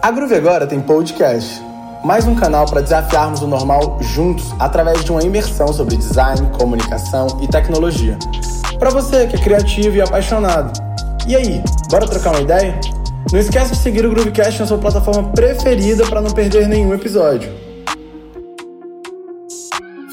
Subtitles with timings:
[0.00, 1.60] A Groove agora tem podcast,
[2.04, 7.26] mais um canal para desafiarmos o normal juntos através de uma imersão sobre design, comunicação
[7.42, 8.16] e tecnologia.
[8.78, 10.80] Para você que é criativo e apaixonado.
[11.26, 12.78] E aí, bora trocar uma ideia?
[13.32, 17.52] Não esquece de seguir o Groovecast na sua plataforma preferida para não perder nenhum episódio.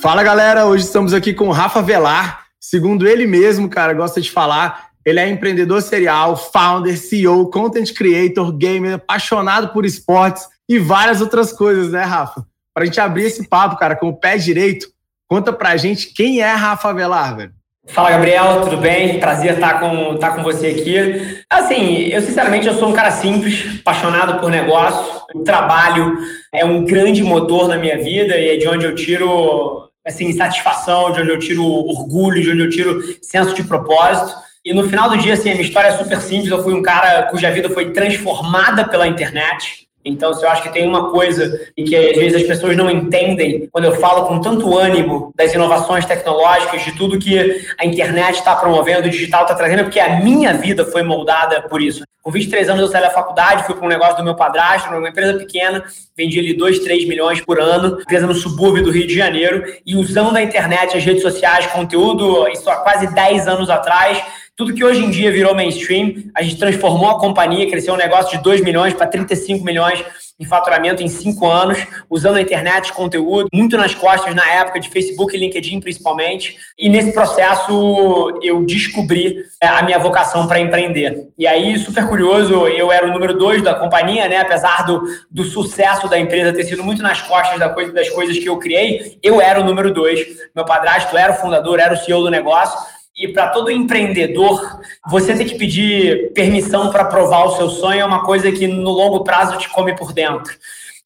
[0.02, 2.46] Fala galera, hoje estamos aqui com o Rafa Velar.
[2.60, 8.52] Segundo ele mesmo, cara, gosta de falar, ele é empreendedor serial, founder, CEO, content creator,
[8.52, 12.44] gamer, apaixonado por esportes e várias outras coisas, né, Rafa?
[12.74, 14.88] Para a gente abrir esse papo, cara, com o pé direito,
[15.28, 17.54] conta pra gente quem é Rafa Velar, velho.
[17.88, 19.20] Fala, Gabriel, tudo bem?
[19.20, 21.44] Prazer estar com, estar com você aqui.
[21.48, 25.22] Assim, eu sinceramente eu sou um cara simples, apaixonado por negócio.
[25.36, 26.18] O trabalho
[26.52, 31.12] é um grande motor na minha vida e é de onde eu tiro assim, satisfação,
[31.12, 34.36] de onde eu tiro orgulho, de onde eu tiro senso de propósito.
[34.66, 36.50] E no final do dia, assim, a minha história é super simples.
[36.50, 39.86] Eu fui um cara cuja vida foi transformada pela internet.
[40.04, 42.90] Então, se eu acho que tem uma coisa e que às vezes as pessoas não
[42.90, 48.36] entendem quando eu falo com tanto ânimo das inovações tecnológicas, de tudo que a internet
[48.36, 52.04] está promovendo, o digital está trazendo, é porque a minha vida foi moldada por isso.
[52.22, 55.10] Com 23 anos eu saí da faculdade, fui para um negócio do meu padrasto, uma
[55.10, 55.84] empresa pequena,
[56.18, 59.96] vendi ali 2, 3 milhões por ano, empresa no subúrbio do Rio de Janeiro, e
[59.96, 64.22] usando a internet, as redes sociais, conteúdo, isso há quase 10 anos atrás,
[64.56, 68.38] tudo que hoje em dia virou mainstream, a gente transformou a companhia, cresceu um negócio
[68.38, 70.02] de 2 milhões para 35 milhões
[70.40, 71.78] em faturamento em cinco anos,
[72.10, 76.58] usando a internet, conteúdo, muito nas costas na época de Facebook e LinkedIn principalmente.
[76.78, 81.30] E nesse processo eu descobri é, a minha vocação para empreender.
[81.38, 84.38] E aí, super curioso, eu era o número dois da companhia, né?
[84.38, 88.38] Apesar do, do sucesso da empresa ter sido muito nas costas da coisa, das coisas
[88.38, 90.20] que eu criei, eu era o número dois.
[90.54, 92.95] Meu padrasto era o fundador, era o CEO do negócio.
[93.18, 98.06] E para todo empreendedor, você ter que pedir permissão para provar o seu sonho é
[98.06, 100.54] uma coisa que no longo prazo te come por dentro.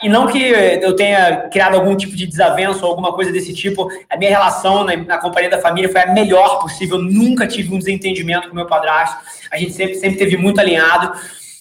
[0.02, 3.90] E não que eu tenha criado algum tipo de desavenço ou alguma coisa desse tipo.
[4.10, 6.98] A minha relação na, na, companhia da família foi a melhor possível.
[6.98, 9.18] Nunca tive um desentendimento com meu padrasto.
[9.52, 11.16] A gente sempre, sempre teve muito alinhado.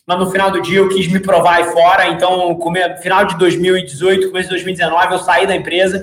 [0.06, 2.08] Mas no final do dia eu quis me provar aí fora.
[2.08, 2.58] Então,
[3.03, 6.03] final de 2018, começo de 2019, eu saí da empresa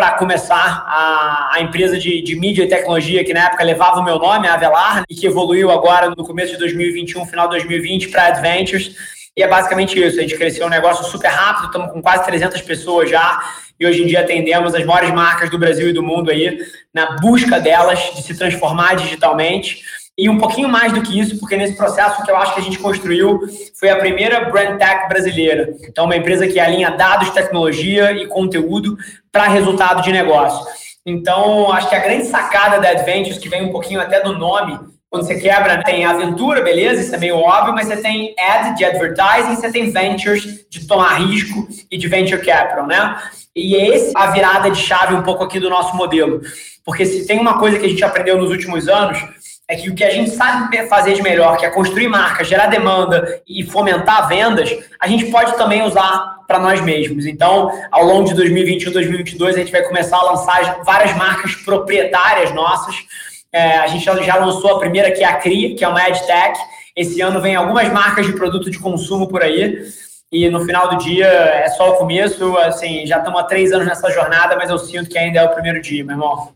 [0.00, 4.02] para começar a, a empresa de, de, mídia e tecnologia que na época levava o
[4.02, 8.08] meu nome, a Avelar, e que evoluiu agora no começo de 2021, final de 2020,
[8.08, 8.96] para Adventures.
[9.36, 10.18] E é basicamente isso.
[10.18, 13.44] A gente cresceu um negócio super rápido, estamos com quase 300 pessoas já,
[13.78, 16.58] e hoje em dia atendemos as maiores marcas do Brasil e do mundo aí,
[16.94, 19.82] na busca delas de se transformar digitalmente.
[20.16, 22.62] E um pouquinho mais do que isso, porque nesse processo que eu acho que a
[22.62, 23.40] gente construiu
[23.78, 25.74] foi a primeira brand tech brasileira.
[25.88, 28.98] Então, uma empresa que alinha dados, tecnologia e conteúdo
[29.32, 30.66] para resultado de negócio.
[31.04, 34.78] Então, acho que a grande sacada da Adventures, que vem um pouquinho até do nome,
[35.08, 38.84] quando você quebra, tem aventura, beleza, isso é meio óbvio, mas você tem ad de
[38.84, 43.20] advertising, você tem ventures de tomar risco e de venture capital, né?
[43.56, 46.40] E esse é a virada de chave um pouco aqui do nosso modelo.
[46.84, 49.18] Porque se tem uma coisa que a gente aprendeu nos últimos anos,
[49.66, 52.66] é que o que a gente sabe fazer de melhor, que é construir marca, gerar
[52.66, 54.70] demanda e fomentar vendas,
[55.00, 57.26] a gente pode também usar para nós mesmos.
[57.26, 62.52] Então, ao longo de 2021, 2022, a gente vai começar a lançar várias marcas proprietárias
[62.52, 62.96] nossas.
[63.52, 66.58] É, a gente já lançou a primeira, que é a CRI, que é uma EdTech.
[66.96, 69.80] Esse ano vem algumas marcas de produto de consumo por aí.
[70.32, 72.56] E no final do dia é só o começo.
[72.58, 75.54] Assim, já estamos há três anos nessa jornada, mas eu sinto que ainda é o
[75.54, 76.52] primeiro dia, meu irmão.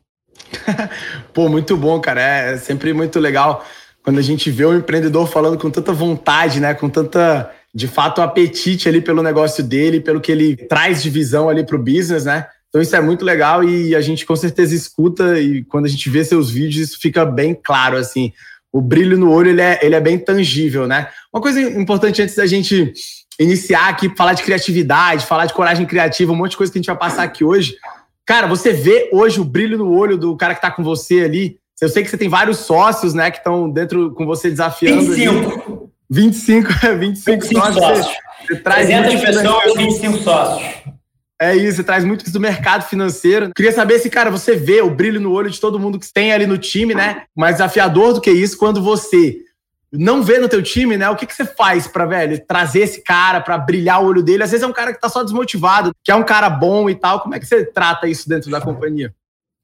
[1.32, 2.20] Pô, muito bom, cara.
[2.20, 3.64] É sempre muito legal
[4.02, 6.74] quando a gente vê o empreendedor falando com tanta vontade, né?
[6.74, 11.48] Com tanta, de fato, apetite ali pelo negócio dele, pelo que ele traz de visão
[11.48, 12.46] ali para o business, né?
[12.68, 16.08] Então isso é muito legal e a gente com certeza escuta e quando a gente
[16.08, 18.32] vê seus vídeos isso fica bem claro, assim.
[18.72, 21.08] O brilho no olho, ele é, ele é bem tangível, né?
[21.32, 22.92] Uma coisa importante antes da gente
[23.38, 26.80] iniciar aqui, falar de criatividade, falar de coragem criativa, um monte de coisa que a
[26.80, 27.76] gente vai passar aqui hoje.
[28.26, 31.58] Cara, você vê hoje o brilho no olho do cara que tá com você ali.
[31.80, 35.12] Eu sei que você tem vários sócios, né, que estão dentro com você desafiando.
[35.12, 35.73] 25.
[36.14, 37.74] 25, 25, 25 sócios.
[37.74, 38.06] sócios.
[38.06, 40.74] Você, você traz 300 pessoas, 25 sócios.
[41.42, 43.50] É isso, você traz muito isso do mercado financeiro.
[43.54, 46.32] Queria saber se, cara, você vê o brilho no olho de todo mundo que tem
[46.32, 47.22] ali no time, né?
[47.34, 49.38] Mais desafiador do que isso, quando você
[49.92, 51.10] não vê no teu time, né?
[51.10, 54.44] O que, que você faz para velho, trazer esse cara para brilhar o olho dele?
[54.44, 56.94] Às vezes é um cara que tá só desmotivado, que é um cara bom e
[56.94, 57.20] tal.
[57.20, 59.12] Como é que você trata isso dentro da companhia?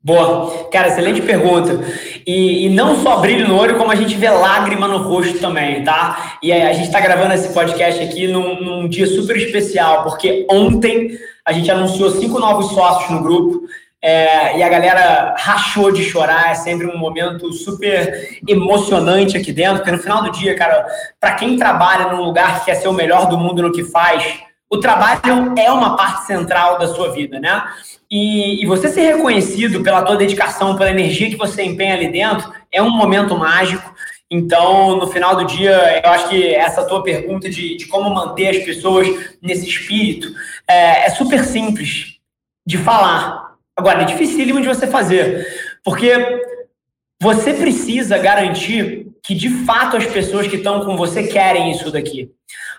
[0.02, 1.78] Boa, cara, excelente pergunta.
[2.26, 5.84] E, e, não só brilho no olho, como a gente vê lágrima no rosto também,
[5.84, 6.38] tá?
[6.42, 11.18] E a gente está gravando esse podcast aqui num, num, dia super especial, porque ontem
[11.44, 13.60] a gente anunciou cinco novos sócios no grupo.
[14.02, 19.80] É, e a galera rachou de chorar, é sempre um momento super emocionante aqui dentro,
[19.80, 20.86] porque no final do dia, cara,
[21.20, 24.24] para quem trabalha num lugar que quer ser o melhor do mundo no que faz,
[24.70, 27.62] o trabalho é uma parte central da sua vida, né?
[28.08, 32.52] E, e, você ser reconhecido pela tua dedicação, pela energia que você empenha ali dentro,
[32.70, 33.92] é um momento mágico.
[34.30, 38.50] Então, no final do dia, eu acho que essa tua pergunta de, de como manter
[38.50, 39.08] as pessoas
[39.42, 40.28] nesse espírito
[40.68, 42.18] é, é super simples
[42.64, 43.56] de falar.
[43.76, 45.46] Agora, é dificílimo de você fazer,
[45.84, 46.12] porque
[47.20, 52.30] você precisa garantir que, de fato, as pessoas que estão com você querem isso daqui.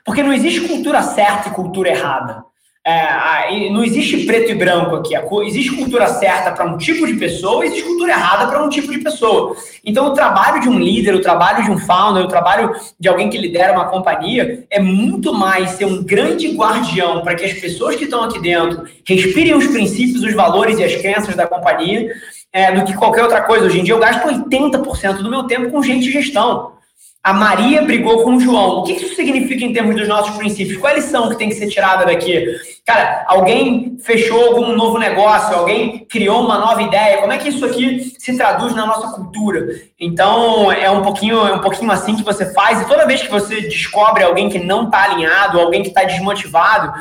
[0.05, 2.43] Porque não existe cultura certa e cultura errada.
[2.83, 5.13] É, não existe preto e branco aqui.
[5.45, 8.97] Existe cultura certa para um tipo de pessoa, existe cultura errada para um tipo de
[8.97, 9.55] pessoa.
[9.85, 13.29] Então, o trabalho de um líder, o trabalho de um founder, o trabalho de alguém
[13.29, 17.95] que lidera uma companhia é muito mais ser um grande guardião para que as pessoas
[17.95, 22.11] que estão aqui dentro respirem os princípios, os valores e as crenças da companhia
[22.51, 23.67] é, do que qualquer outra coisa.
[23.67, 26.80] Hoje em dia, eu gasto 80% do meu tempo com gente de gestão.
[27.23, 28.79] A Maria brigou com o João.
[28.79, 30.79] O que isso significa em termos dos nossos princípios?
[30.79, 32.43] Qual é a lição que tem que ser tirada daqui?
[32.83, 37.19] Cara, alguém fechou algum novo negócio, alguém criou uma nova ideia.
[37.19, 39.67] Como é que isso aqui se traduz na nossa cultura?
[39.99, 42.81] Então, é um pouquinho, é um pouquinho assim que você faz.
[42.81, 46.91] E toda vez que você descobre alguém que não está alinhado, alguém que está desmotivado,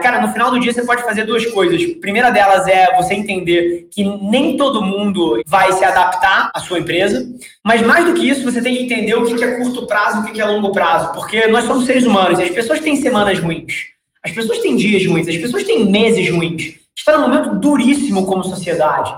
[0.00, 1.82] Cara, no final do dia você pode fazer duas coisas.
[1.82, 6.78] A primeira delas é você entender que nem todo mundo vai se adaptar à sua
[6.78, 7.26] empresa,
[7.64, 10.30] mas mais do que isso, você tem que entender o que é curto prazo e
[10.30, 13.38] o que é longo prazo, porque nós somos seres humanos e as pessoas têm semanas
[13.38, 13.88] ruins,
[14.24, 16.74] as pessoas têm dias ruins, as pessoas têm meses ruins.
[16.96, 19.14] Está num momento duríssimo como sociedade.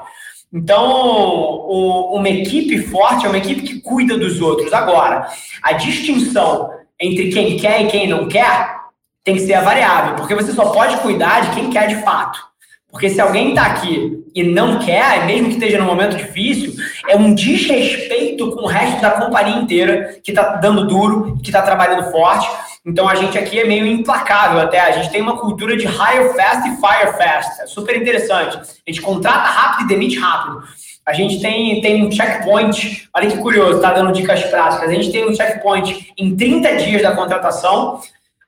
[0.52, 1.67] Então,
[2.12, 4.73] uma equipe forte é uma equipe que cuida dos outros.
[4.73, 5.26] Agora,
[5.62, 6.70] a distinção
[7.00, 8.81] entre quem quer e quem não quer
[9.24, 12.52] tem que ser a variável, porque você só pode cuidar de quem quer de fato.
[12.92, 16.74] Porque se alguém está aqui e não quer, mesmo que esteja num momento difícil,
[17.08, 21.62] é um desrespeito com o resto da companhia inteira que está dando duro, que está
[21.62, 22.46] trabalhando forte.
[22.84, 24.78] Então a gente aqui é meio implacável até.
[24.78, 27.62] A gente tem uma cultura de hire fast e fire fast.
[27.62, 28.58] É super interessante.
[28.58, 30.62] A gente contrata rápido e demite rápido.
[31.06, 34.90] A gente tem, tem um checkpoint, olha que curioso, está dando dicas práticas.
[34.90, 38.00] A gente tem um checkpoint em 30 dias da contratação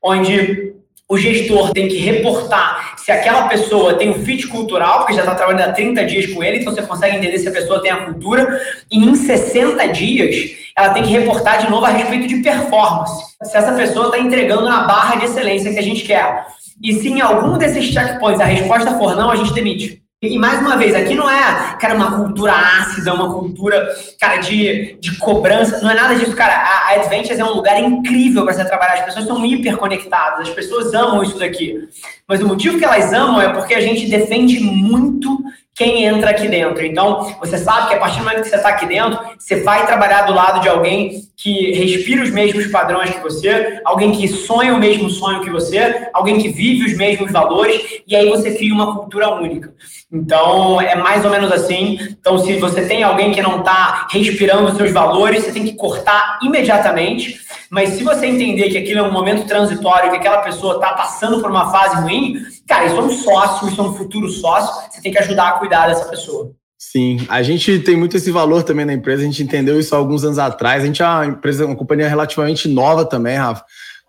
[0.05, 0.75] onde
[1.09, 5.35] o gestor tem que reportar se aquela pessoa tem um fit cultural, porque já está
[5.35, 8.05] trabalhando há 30 dias com ele, então você consegue entender se a pessoa tem a
[8.07, 8.61] cultura,
[8.91, 13.35] e em 60 dias ela tem que reportar de novo a respeito de performance.
[13.45, 16.47] Se essa pessoa está entregando na barra de excelência que a gente quer.
[16.83, 20.04] E se em algum desses checkpoints a resposta for não, a gente demite.
[20.27, 24.97] E mais uma vez, aqui não é, cara, uma cultura ácida, uma cultura, cara, de,
[25.01, 26.55] de cobrança, não é nada disso, cara.
[26.55, 30.55] A, a Adventures é um lugar incrível para você trabalhar, as pessoas são hiperconectadas, as
[30.55, 31.89] pessoas amam isso daqui.
[32.27, 35.39] Mas o motivo que elas amam é porque a gente defende muito
[35.75, 36.87] quem entra aqui dentro.
[36.87, 39.85] Então, você sabe que a partir do momento que você está aqui dentro, você vai
[39.85, 44.73] trabalhar do lado de alguém que respira os mesmos padrões que você, alguém que sonha
[44.73, 48.73] o mesmo sonho que você, alguém que vive os mesmos valores, e aí você cria
[48.73, 49.75] uma cultura única.
[50.13, 51.99] Então, é mais ou menos assim.
[52.21, 55.75] Então, se você tem alguém que não está respirando os seus valores, você tem que
[55.75, 57.41] cortar imediatamente.
[57.69, 61.41] Mas se você entender que aquilo é um momento transitório, que aquela pessoa está passando
[61.41, 62.37] por uma fase ruim,
[62.67, 65.53] cara, isso é um sócio, isso é um futuro sócio, você tem que ajudar a
[65.59, 66.53] cuidar dessa pessoa.
[66.79, 69.99] Sim, a gente tem muito esse valor também na empresa, a gente entendeu isso há
[69.99, 70.83] alguns anos atrás.
[70.83, 73.65] A gente é uma empresa, uma companhia relativamente nova também, Rafa.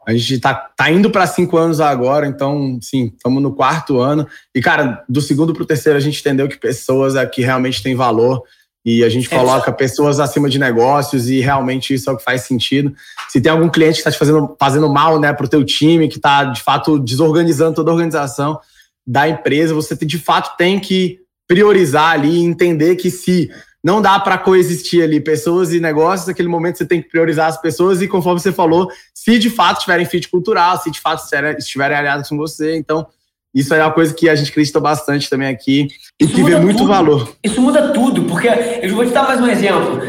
[0.07, 4.27] A gente está tá indo para cinco anos agora, então, sim, estamos no quarto ano.
[4.53, 7.95] E, cara, do segundo para o terceiro, a gente entendeu que pessoas aqui realmente têm
[7.95, 8.43] valor
[8.85, 12.23] e a gente é coloca pessoas acima de negócios e realmente isso é o que
[12.23, 12.93] faz sentido.
[13.27, 16.07] Se tem algum cliente que está te fazendo, fazendo mal né, para o teu time,
[16.07, 18.59] que está, de fato, desorganizando toda a organização
[19.05, 23.49] da empresa, você de fato tem que priorizar ali e entender que se
[23.83, 27.59] não dá para coexistir ali pessoas e negócios, naquele momento você tem que priorizar as
[27.59, 31.23] pessoas e conforme você falou, se de fato tiverem fit cultural, se de fato
[31.57, 33.07] estiverem aliados com você, então
[33.55, 35.87] isso é uma coisa que a gente acredita bastante também aqui
[36.19, 36.89] e que vê muito tudo.
[36.89, 37.35] valor.
[37.41, 38.49] Isso muda tudo, porque
[38.81, 40.01] eu vou te dar mais um exemplo.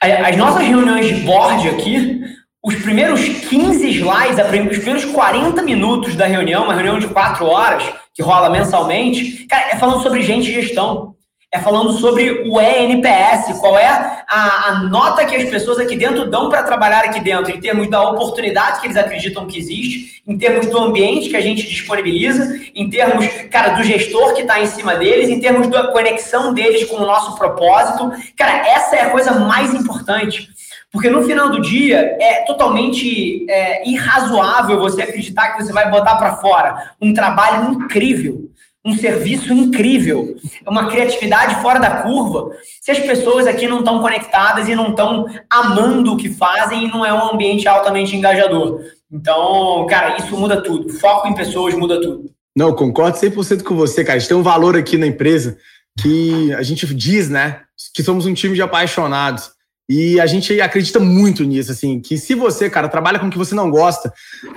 [0.00, 2.22] As nossas reuniões de board aqui,
[2.64, 4.38] os primeiros 15 slides,
[4.70, 7.84] os primeiros 40 minutos da reunião, uma reunião de 4 horas,
[8.14, 11.13] que rola mensalmente, cara, é falando sobre gente e gestão
[11.54, 16.28] é falando sobre o ENPS, qual é a, a nota que as pessoas aqui dentro
[16.28, 20.36] dão para trabalhar aqui dentro, em termos da oportunidade que eles acreditam que existe, em
[20.36, 24.66] termos do ambiente que a gente disponibiliza, em termos, cara, do gestor que está em
[24.66, 28.10] cima deles, em termos da conexão deles com o nosso propósito.
[28.36, 30.48] Cara, essa é a coisa mais importante.
[30.90, 36.16] Porque no final do dia é totalmente é, irrazoável você acreditar que você vai botar
[36.16, 38.50] para fora um trabalho incrível
[38.84, 40.36] um serviço incrível,
[40.68, 42.50] uma criatividade fora da curva,
[42.80, 46.90] se as pessoas aqui não estão conectadas e não estão amando o que fazem e
[46.90, 48.80] não é um ambiente altamente engajador.
[49.10, 50.92] Então, cara, isso muda tudo.
[50.92, 52.30] Foco em pessoas muda tudo.
[52.54, 54.16] Não, concordo 100% com você, cara.
[54.16, 55.56] A gente tem um valor aqui na empresa
[56.00, 57.62] que a gente diz, né,
[57.94, 59.53] que somos um time de apaixonados.
[59.88, 63.36] E a gente acredita muito nisso, assim, que se você, cara, trabalha com o que
[63.36, 64.12] você não gosta,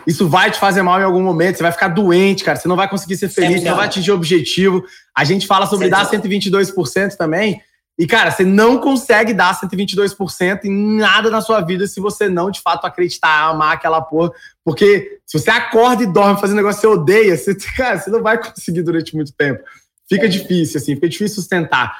[0.05, 2.77] isso vai te fazer mal em algum momento, você vai ficar doente, cara, você não
[2.77, 4.85] vai conseguir ser feliz, você não vai atingir o objetivo.
[5.15, 7.61] A gente fala sobre dar 122% também,
[7.99, 12.51] e, cara, você não consegue dar 122% em nada na sua vida se você não,
[12.51, 14.31] de fato, acreditar, amar aquela porra.
[14.63, 18.11] Porque se você acorda e dorme fazendo um negócio que você odeia, você, cara, você
[18.11, 19.63] não vai conseguir durante muito tempo.
[20.07, 21.97] Fica difícil, assim, fica difícil sustentar.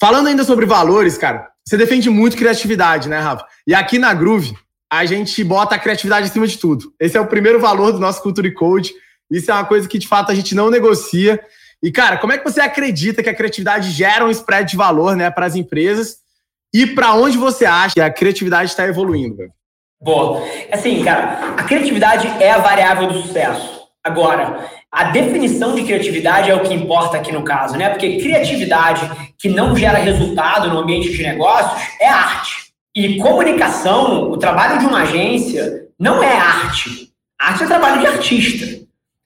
[0.00, 3.46] Falando ainda sobre valores, cara, você defende muito criatividade, né, Rafa?
[3.64, 4.56] E aqui na Groove,
[4.92, 6.92] a gente bota a criatividade acima de tudo.
[6.98, 8.92] Esse é o primeiro valor do nosso Culture Code.
[9.30, 11.40] Isso é uma coisa que, de fato, a gente não negocia.
[11.80, 15.14] E, cara, como é que você acredita que a criatividade gera um spread de valor
[15.14, 16.16] né, para as empresas?
[16.74, 19.36] E para onde você acha que a criatividade está evoluindo?
[19.36, 19.52] Velho?
[20.02, 20.42] Boa.
[20.72, 23.80] Assim, cara, a criatividade é a variável do sucesso.
[24.02, 27.90] Agora, a definição de criatividade é o que importa aqui no caso, né?
[27.90, 32.70] Porque criatividade que não gera resultado no ambiente de negócios é arte.
[32.94, 37.12] E comunicação, o trabalho de uma agência, não é arte.
[37.40, 38.66] Arte é trabalho de artista.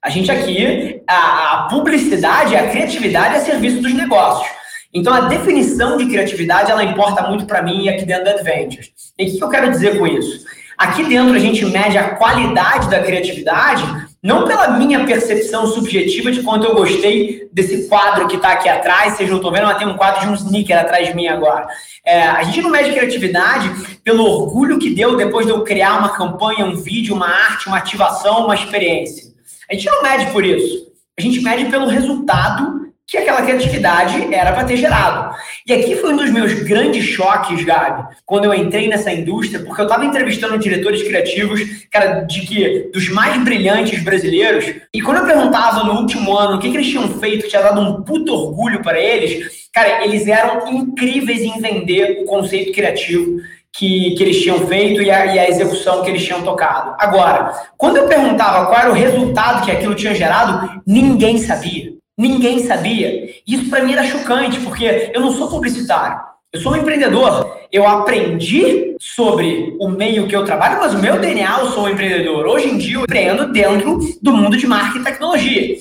[0.05, 4.47] A gente aqui, a, a publicidade, a criatividade é serviço dos negócios.
[4.93, 8.93] Então, a definição de criatividade, ela importa muito para mim aqui dentro da Adventures.
[9.19, 10.45] E o que eu quero dizer com isso?
[10.77, 13.83] Aqui dentro a gente mede a qualidade da criatividade
[14.25, 19.13] não pela minha percepção subjetiva de quanto eu gostei desse quadro que está aqui atrás,
[19.13, 21.69] vocês não estão vendo, mas tem um quadro de um sneaker atrás de mim agora.
[22.03, 23.71] É, a gente não mede criatividade
[24.03, 27.77] pelo orgulho que deu depois de eu criar uma campanha, um vídeo, uma arte, uma
[27.77, 29.31] ativação, uma experiência.
[29.71, 30.87] A gente não mede por isso.
[31.19, 35.35] A gente mede pelo resultado que aquela criatividade era para ter gerado.
[35.67, 39.81] E aqui foi um dos meus grandes choques, Gabi, quando eu entrei nessa indústria, porque
[39.81, 45.27] eu estava entrevistando diretores criativos, cara, de que dos mais brilhantes brasileiros, e quando eu
[45.27, 48.33] perguntava no último ano o que, que eles tinham feito, que tinha dado um puto
[48.33, 53.41] orgulho para eles, cara, eles eram incríveis em vender o conceito criativo.
[53.77, 56.95] Que, que eles tinham feito e a, e a execução que eles tinham tocado.
[56.97, 61.93] Agora, quando eu perguntava qual era o resultado que aquilo tinha gerado, ninguém sabia.
[62.17, 63.35] Ninguém sabia.
[63.47, 66.21] Isso para mim era chocante, porque eu não sou publicitário.
[66.53, 67.59] Eu sou um empreendedor.
[67.73, 71.89] Eu aprendi sobre o meio que eu trabalho, mas o meu DNA eu sou um
[71.89, 72.47] empreendedor.
[72.47, 75.77] Hoje em dia eu empreendo dentro do mundo de marketing e tecnologia.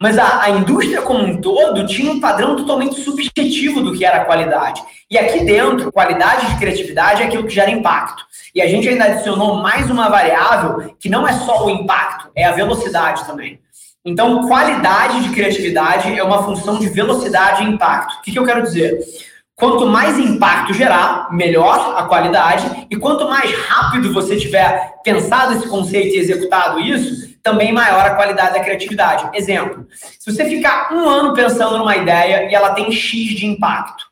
[0.00, 4.24] Mas a, a, indústria como um todo tinha um padrão totalmente subjetivo do que era
[4.24, 4.80] qualidade.
[5.10, 8.24] E aqui dentro, qualidade de criatividade é aquilo que gera impacto.
[8.54, 12.44] E a gente ainda adicionou mais uma variável que não é só o impacto, é
[12.44, 13.60] a velocidade também.
[14.08, 18.14] Então, qualidade de criatividade é uma função de velocidade e impacto.
[18.14, 18.98] O que, que eu quero dizer?
[19.54, 25.68] Quanto mais impacto gerar, melhor a qualidade, e quanto mais rápido você tiver pensado esse
[25.68, 29.28] conceito e executado isso, também maior a qualidade da criatividade.
[29.36, 34.06] Exemplo: se você ficar um ano pensando numa ideia e ela tem X de impacto,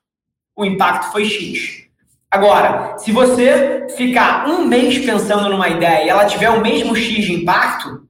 [0.54, 1.86] o impacto foi X.
[2.30, 7.24] Agora, se você ficar um mês pensando numa ideia e ela tiver o mesmo X
[7.24, 8.05] de impacto,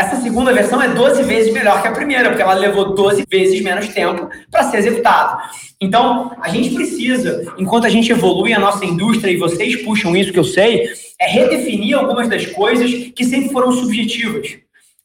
[0.00, 3.60] essa segunda versão é 12 vezes melhor que a primeira, porque ela levou 12 vezes
[3.60, 5.42] menos tempo para ser executada.
[5.78, 10.32] Então, a gente precisa, enquanto a gente evolui a nossa indústria, e vocês puxam isso
[10.32, 10.88] que eu sei,
[11.20, 14.56] é redefinir algumas das coisas que sempre foram subjetivas.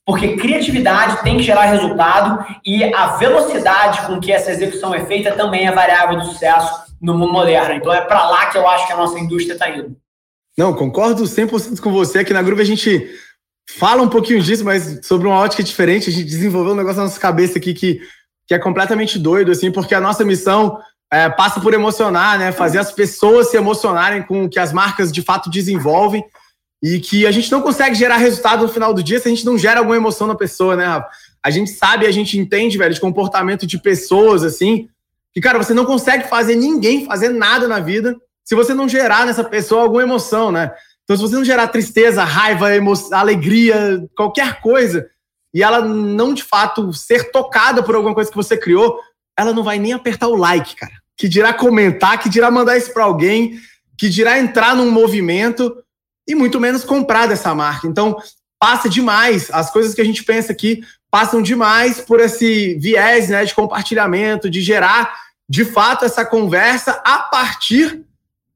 [0.06, 5.34] Porque criatividade tem que gerar resultado e a velocidade com que essa execução é feita
[5.34, 7.76] também é variável do sucesso no mundo moderno.
[7.76, 9.98] Então, é para lá que eu acho que a nossa indústria está indo.
[10.58, 12.20] Não, concordo 100% com você.
[12.20, 13.10] Aqui na Groove a gente
[13.70, 16.10] fala um pouquinho disso, mas sobre uma ótica diferente.
[16.10, 18.02] A gente desenvolveu um negócio na nossa cabeça aqui que,
[18.48, 20.80] que é completamente doido, assim, porque a nossa missão
[21.12, 22.52] é, passa por emocionar, né?
[22.52, 26.24] Fazer as pessoas se emocionarem com o que as marcas de fato desenvolvem
[26.84, 29.46] e que a gente não consegue gerar resultado no final do dia se a gente
[29.46, 31.08] não gera alguma emoção na pessoa, né, Rafa?
[31.44, 34.90] A gente sabe, a gente entende, velho, de comportamento de pessoas, assim,
[35.34, 39.26] que, cara, você não consegue fazer ninguém fazer nada na vida se você não gerar
[39.26, 40.72] nessa pessoa alguma emoção, né?
[41.06, 42.68] Então, se você não gerar tristeza, raiva,
[43.12, 45.08] alegria, qualquer coisa,
[45.54, 49.00] e ela não de fato ser tocada por alguma coisa que você criou,
[49.38, 50.94] ela não vai nem apertar o like, cara.
[51.16, 53.60] Que dirá comentar, que dirá mandar isso para alguém,
[53.98, 55.78] que dirá entrar num movimento
[56.28, 57.88] e muito menos comprar dessa marca.
[57.88, 58.18] Então,
[58.60, 59.50] passa demais.
[59.52, 60.82] As coisas que a gente pensa aqui
[61.12, 65.14] passam demais por esse viés né, de compartilhamento, de gerar
[65.48, 68.04] de fato essa conversa a partir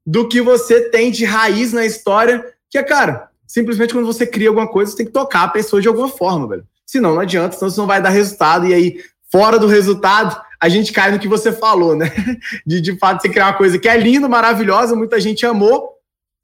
[0.06, 4.48] do que você tem de raiz na história, que é, cara, simplesmente quando você cria
[4.48, 6.64] alguma coisa, você tem que tocar a pessoa de alguma forma, velho.
[6.86, 10.68] Senão não adianta, senão você não vai dar resultado e aí fora do resultado, a
[10.68, 12.12] gente cai no que você falou, né?
[12.66, 15.94] De de fato você criar uma coisa que é linda, maravilhosa, muita gente amou,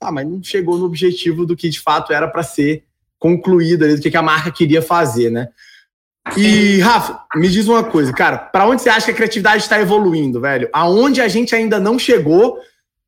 [0.00, 2.84] tá, mas não chegou no objetivo do que de fato era para ser
[3.18, 5.48] concluído, do que a marca queria fazer, né?
[6.36, 9.80] E, Rafa, me diz uma coisa, cara, para onde você acha que a criatividade está
[9.80, 10.68] evoluindo, velho?
[10.72, 12.58] Aonde a gente ainda não chegou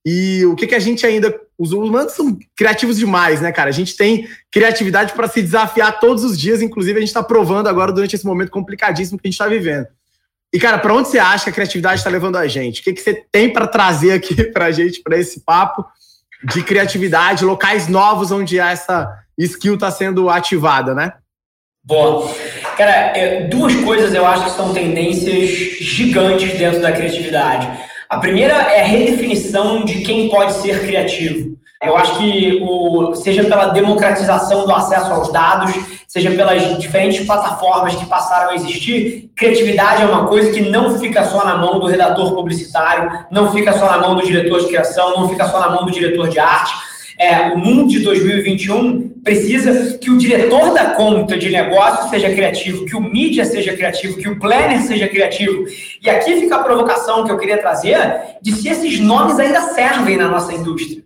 [0.04, 1.38] e o que, que a gente ainda.
[1.58, 3.68] Os humanos são criativos demais, né, cara?
[3.68, 7.66] A gente tem criatividade para se desafiar todos os dias, inclusive a gente está provando
[7.66, 9.88] agora durante esse momento complicadíssimo que a gente está vivendo.
[10.52, 12.80] E, cara, para onde você acha que a criatividade está levando a gente?
[12.80, 15.84] O que, que você tem para trazer aqui para a gente, para esse papo
[16.44, 21.12] de criatividade, locais novos onde essa skill está sendo ativada, né?
[21.84, 22.32] Boa.
[22.76, 25.48] Cara, é, duas coisas eu acho que são tendências
[25.80, 27.87] gigantes dentro da criatividade.
[28.08, 31.58] A primeira é a redefinição de quem pode ser criativo.
[31.82, 35.72] Eu acho que, o, seja pela democratização do acesso aos dados,
[36.08, 41.22] seja pelas diferentes plataformas que passaram a existir, criatividade é uma coisa que não fica
[41.24, 45.20] só na mão do redator publicitário, não fica só na mão do diretor de criação,
[45.20, 46.72] não fica só na mão do diretor de arte
[47.18, 52.86] é, o mundo de 2021 precisa que o diretor da conta de negócio seja criativo,
[52.86, 55.64] que o mídia seja criativo, que o planner seja criativo.
[56.00, 57.98] E aqui fica a provocação que eu queria trazer
[58.40, 61.02] de se esses nomes ainda servem na nossa indústria.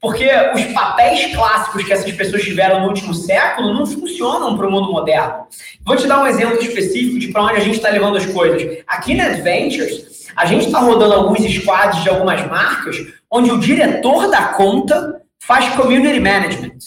[0.00, 4.70] Porque os papéis clássicos que essas pessoas tiveram no último século não funcionam para o
[4.70, 5.46] mundo moderno.
[5.84, 8.78] Vou te dar um exemplo específico de para onde a gente está levando as coisas.
[8.86, 12.96] Aqui na Adventures, a gente está rodando alguns squads de algumas marcas,
[13.30, 16.78] onde o diretor da conta faz community management.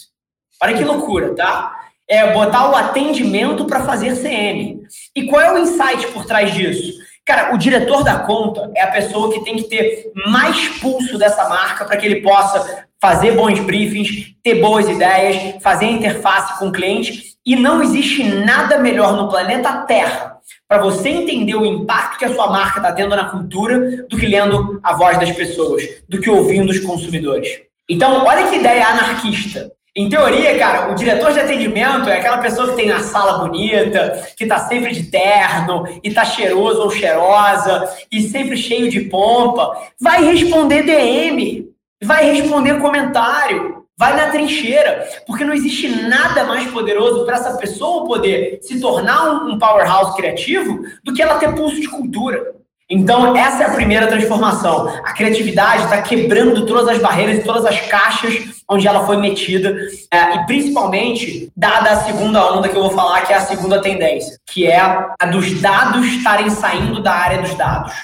[0.62, 1.76] Olha que loucura, tá?
[2.08, 4.82] É botar o atendimento para fazer CM.
[5.14, 7.00] E qual é o insight por trás disso?
[7.24, 11.48] Cara, o diretor da conta é a pessoa que tem que ter mais pulso dessa
[11.48, 16.72] marca para que ele possa fazer bons briefings, ter boas ideias, fazer interface com o
[16.72, 17.36] cliente.
[17.44, 20.32] E não existe nada melhor no planeta Terra
[20.68, 24.26] para você entender o impacto que a sua marca está tendo na cultura do que
[24.26, 27.60] lendo a voz das pessoas, do que ouvindo os consumidores.
[27.88, 29.70] Então, olha que ideia anarquista.
[29.94, 34.26] Em teoria, cara, o diretor de atendimento é aquela pessoa que tem a sala bonita,
[34.38, 39.76] que tá sempre de terno, e tá cheiroso ou cheirosa, e sempre cheio de pompa.
[40.00, 41.68] Vai responder DM,
[42.02, 48.06] vai responder comentário, vai na trincheira, porque não existe nada mais poderoso para essa pessoa
[48.06, 52.61] poder se tornar um powerhouse criativo do que ela ter pulso de cultura.
[52.94, 54.86] Então, essa é a primeira transformação.
[55.02, 59.74] A criatividade está quebrando todas as barreiras e todas as caixas onde ela foi metida,
[60.12, 63.80] é, e principalmente dada a segunda onda que eu vou falar, que é a segunda
[63.80, 67.94] tendência, que é a dos dados estarem saindo da área dos dados.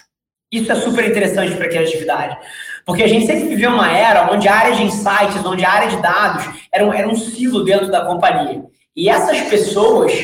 [0.51, 2.39] Isso é super interessante para a criatividade.
[2.87, 5.89] Porque a gente sempre viveu uma era onde a área de insights, onde a área
[5.89, 8.63] de dados era um, era um silo dentro da companhia.
[8.97, 10.15] E essas pessoas,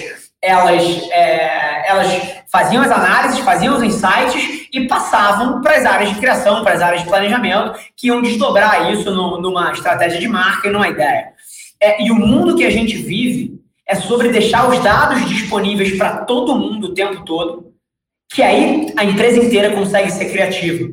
[0.40, 6.20] elas, é, elas faziam as análises, faziam os insights e passavam para as áreas de
[6.20, 10.68] criação, para as áreas de planejamento, que iam desdobrar isso no, numa estratégia de marca
[10.68, 11.32] e numa ideia.
[11.82, 16.18] É, e o mundo que a gente vive é sobre deixar os dados disponíveis para
[16.18, 17.72] todo mundo o tempo todo,
[18.32, 20.92] que aí a empresa inteira consegue ser criativa.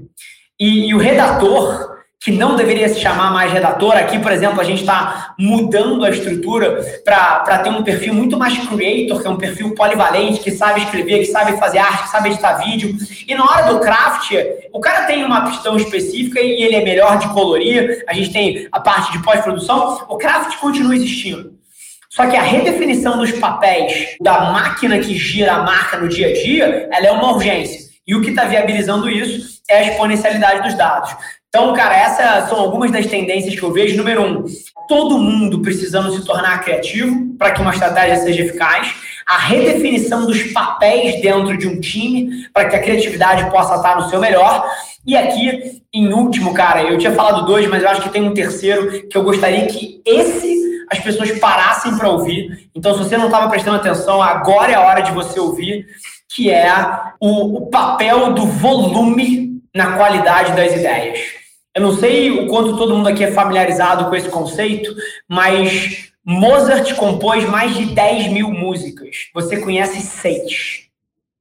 [0.60, 1.91] E, e o redator,
[2.24, 3.98] que não deveria se chamar mais redator.
[3.98, 8.56] Aqui, por exemplo, a gente está mudando a estrutura para ter um perfil muito mais
[8.60, 12.30] creator, que é um perfil polivalente, que sabe escrever, que sabe fazer arte, que sabe
[12.30, 12.96] editar vídeo.
[13.28, 14.34] E na hora do craft,
[14.72, 18.04] o cara tem uma aptidão específica e ele é melhor de colorir.
[18.08, 20.06] A gente tem a parte de pós-produção.
[20.08, 21.60] O craft continua existindo.
[22.08, 26.34] Só que a redefinição dos papéis da máquina que gira a marca no dia a
[26.34, 27.90] dia, ela é uma urgência.
[28.06, 31.16] E o que está viabilizando isso é a exponencialidade dos dados.
[31.54, 33.98] Então, cara, essas são algumas das tendências que eu vejo.
[33.98, 34.46] Número um,
[34.88, 38.96] todo mundo precisando se tornar criativo para que uma estratégia seja eficaz.
[39.28, 44.10] A redefinição dos papéis dentro de um time para que a criatividade possa estar no
[44.10, 44.66] seu melhor.
[45.06, 48.34] E aqui, em último, cara, eu tinha falado dois, mas eu acho que tem um
[48.34, 52.70] terceiro que eu gostaria que esse as pessoas parassem para ouvir.
[52.74, 55.86] Então, se você não estava prestando atenção, agora é a hora de você ouvir,
[56.34, 56.74] que é
[57.20, 61.41] o, o papel do volume na qualidade das ideias.
[61.74, 64.94] Eu não sei o quanto todo mundo aqui é familiarizado com esse conceito,
[65.28, 69.30] mas Mozart compôs mais de 10 mil músicas.
[69.34, 70.92] Você conhece seis.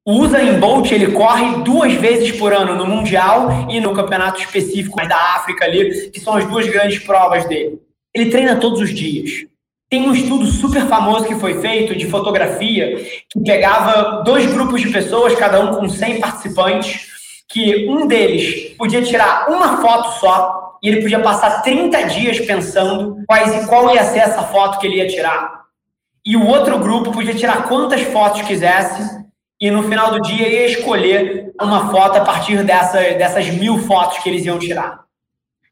[0.06, 4.96] O Usain Bolt ele corre duas vezes por ano no Mundial e no campeonato específico
[5.06, 7.80] da África ali, que são as duas grandes provas dele.
[8.14, 9.46] Ele treina todos os dias.
[9.90, 12.96] Tem um estudo super famoso que foi feito de fotografia
[13.28, 17.09] que pegava dois grupos de pessoas, cada um com 100 participantes,
[17.50, 23.22] que um deles podia tirar uma foto só e ele podia passar 30 dias pensando
[23.26, 25.64] quais, qual ia ser essa foto que ele ia tirar.
[26.24, 29.20] E o outro grupo podia tirar quantas fotos quisesse
[29.60, 34.18] e no final do dia ia escolher uma foto a partir dessa, dessas mil fotos
[34.18, 35.00] que eles iam tirar.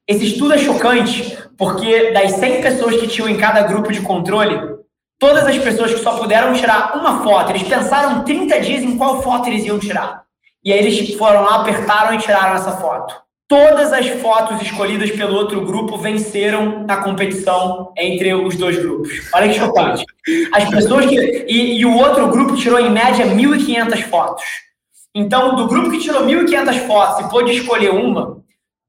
[0.06, 4.78] Esse estudo é chocante porque das 100 pessoas que tinham em cada grupo de controle,
[5.18, 9.22] todas as pessoas que só puderam tirar uma foto, eles pensaram 30 dias em qual
[9.22, 10.27] foto eles iam tirar.
[10.68, 13.14] E aí eles foram lá, apertaram e tiraram essa foto.
[13.48, 19.30] Todas as fotos escolhidas pelo outro grupo venceram na competição entre os dois grupos.
[19.32, 20.04] Olha que chocante.
[20.52, 21.46] As pessoas que.
[21.48, 24.44] E, e o outro grupo tirou, em média, 1.500 fotos.
[25.14, 28.42] Então, do grupo que tirou 1.500 fotos e pôde escolher uma,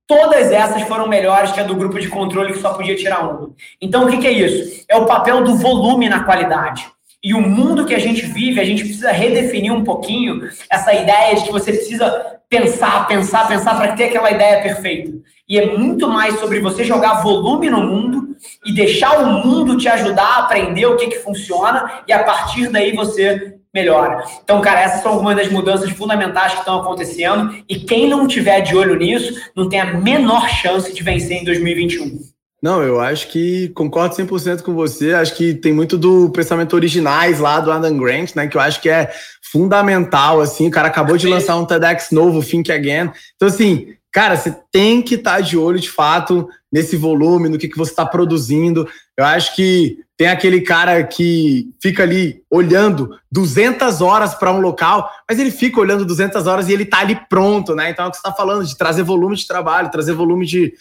[0.05, 3.51] todas essas foram melhores que a do grupo de controle que só podia tirar uma.
[3.81, 4.83] Então, o que, que é isso?
[4.89, 6.91] É o papel do volume na qualidade.
[7.23, 11.35] E o mundo que a gente vive, a gente precisa redefinir um pouquinho essa ideia
[11.35, 15.11] de que você precisa pensar, pensar, pensar para ter aquela ideia perfeita.
[15.47, 19.87] E é muito mais sobre você jogar volume no mundo e deixar o mundo te
[19.87, 24.23] ajudar a aprender o que, que funciona e a partir daí você melhora.
[24.43, 28.61] Então, cara, essas são algumas das mudanças fundamentais que estão acontecendo e quem não tiver
[28.61, 32.19] de olho nisso não tem a menor chance de vencer em 2021.
[32.61, 35.13] Não, eu acho que concordo 100% com você.
[35.13, 38.47] Acho que tem muito do pensamento originais lá do Adam Grant, né?
[38.47, 39.09] Que eu acho que é
[39.41, 40.67] fundamental, assim.
[40.67, 43.11] O cara acabou de lançar um TEDx novo, Think Again.
[43.35, 47.57] Então, assim, cara, você tem que estar tá de olho, de fato, nesse volume, no
[47.57, 48.87] que, que você está produzindo.
[49.17, 55.09] Eu acho que tem aquele cara que fica ali olhando 200 horas para um local,
[55.29, 57.89] mas ele fica olhando 200 horas e ele está ali pronto, né?
[57.89, 60.73] Então, é o que você está falando, de trazer volume de trabalho, trazer volume de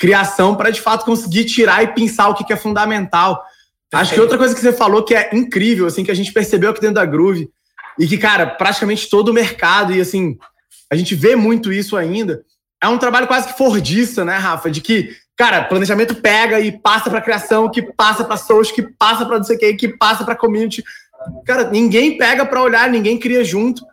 [0.00, 3.36] criação para de fato conseguir tirar e pensar o que, que é fundamental.
[3.36, 3.52] Perfeito.
[3.92, 6.70] Acho que outra coisa que você falou que é incrível, assim, que a gente percebeu
[6.70, 7.50] aqui dentro da Groove,
[7.98, 10.38] e que, cara, praticamente todo o mercado, e assim,
[10.90, 12.42] a gente vê muito isso ainda,
[12.82, 14.70] é um trabalho quase que fordista, né, Rafa?
[14.70, 19.26] De que, cara, planejamento pega e passa para criação, que passa para social, que passa
[19.26, 20.82] para não sei o que, que passa para community.
[21.44, 23.84] Cara, ninguém pega para olhar, ninguém cria junto.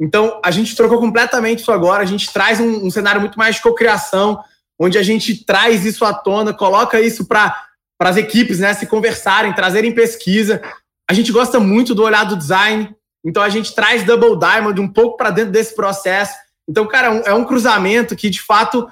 [0.00, 3.56] Então, a gente trocou completamente isso agora, a gente traz um, um cenário muito mais
[3.56, 4.42] de cocriação,
[4.80, 7.54] onde a gente traz isso à tona, coloca isso para
[8.00, 10.62] as equipes né, se conversarem, trazerem pesquisa.
[11.08, 14.88] A gente gosta muito do olhar do design, então a gente traz Double Diamond um
[14.88, 16.32] pouco para dentro desse processo.
[16.66, 18.88] Então, cara, é um, é um, cruzamento que, de fato,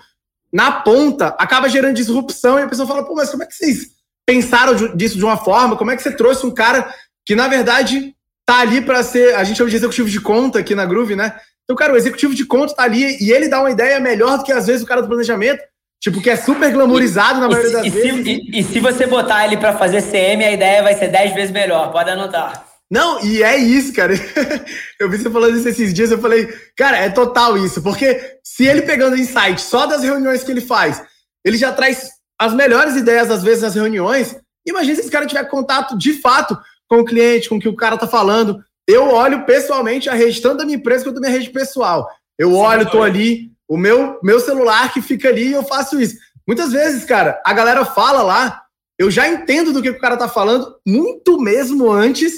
[0.53, 3.87] na ponta, acaba gerando disrupção e a pessoa fala, pô, mas como é que vocês
[4.27, 5.77] pensaram disso de uma forma?
[5.77, 6.92] Como é que você trouxe um cara
[7.24, 10.74] que, na verdade, tá ali para ser, a gente chama de executivo de conta aqui
[10.74, 11.38] na Groove, né?
[11.64, 14.44] Então, cara, o executivo de conta tá ali e ele dá uma ideia melhor do
[14.44, 15.62] que, às vezes, o cara do planejamento.
[16.01, 18.25] Tipo, que é super glamourizado na maioria das e vezes.
[18.25, 21.35] Se, e, e, se você botar ele para fazer CM, a ideia vai ser 10
[21.35, 22.65] vezes melhor, pode anotar.
[22.91, 24.15] Não, e é isso, cara.
[24.99, 28.65] eu vi você falando isso esses dias, eu falei, cara, é total isso, porque se
[28.65, 31.03] ele pegando insight só das reuniões que ele faz,
[31.45, 34.37] ele já traz as melhores ideias, às vezes, nas reuniões.
[34.67, 36.57] Imagina se esse cara tiver contato de fato
[36.89, 38.63] com o cliente, com o que o cara tá falando.
[38.87, 42.09] Eu olho pessoalmente a rede, tanto da minha empresa quanto da minha rede pessoal.
[42.39, 46.16] Eu olho, tô ali, o meu, meu celular que fica ali e eu faço isso.
[46.46, 48.62] Muitas vezes, cara, a galera fala lá,
[48.98, 52.33] eu já entendo do que o cara tá falando, muito mesmo antes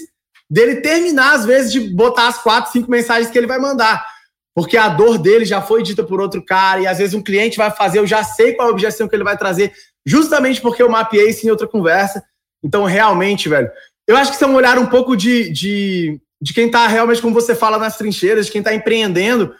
[0.50, 4.04] dele terminar, às vezes, de botar as quatro, cinco mensagens que ele vai mandar.
[4.52, 7.56] Porque a dor dele já foi dita por outro cara, e às vezes um cliente
[7.56, 9.72] vai fazer, eu já sei qual a objeção que ele vai trazer,
[10.04, 12.22] justamente porque eu mapeei isso em outra conversa.
[12.62, 13.70] Então, realmente, velho,
[14.08, 17.22] eu acho que isso é um olhar um pouco de, de, de quem tá realmente,
[17.22, 19.54] como você fala, nas trincheiras, de quem tá empreendendo,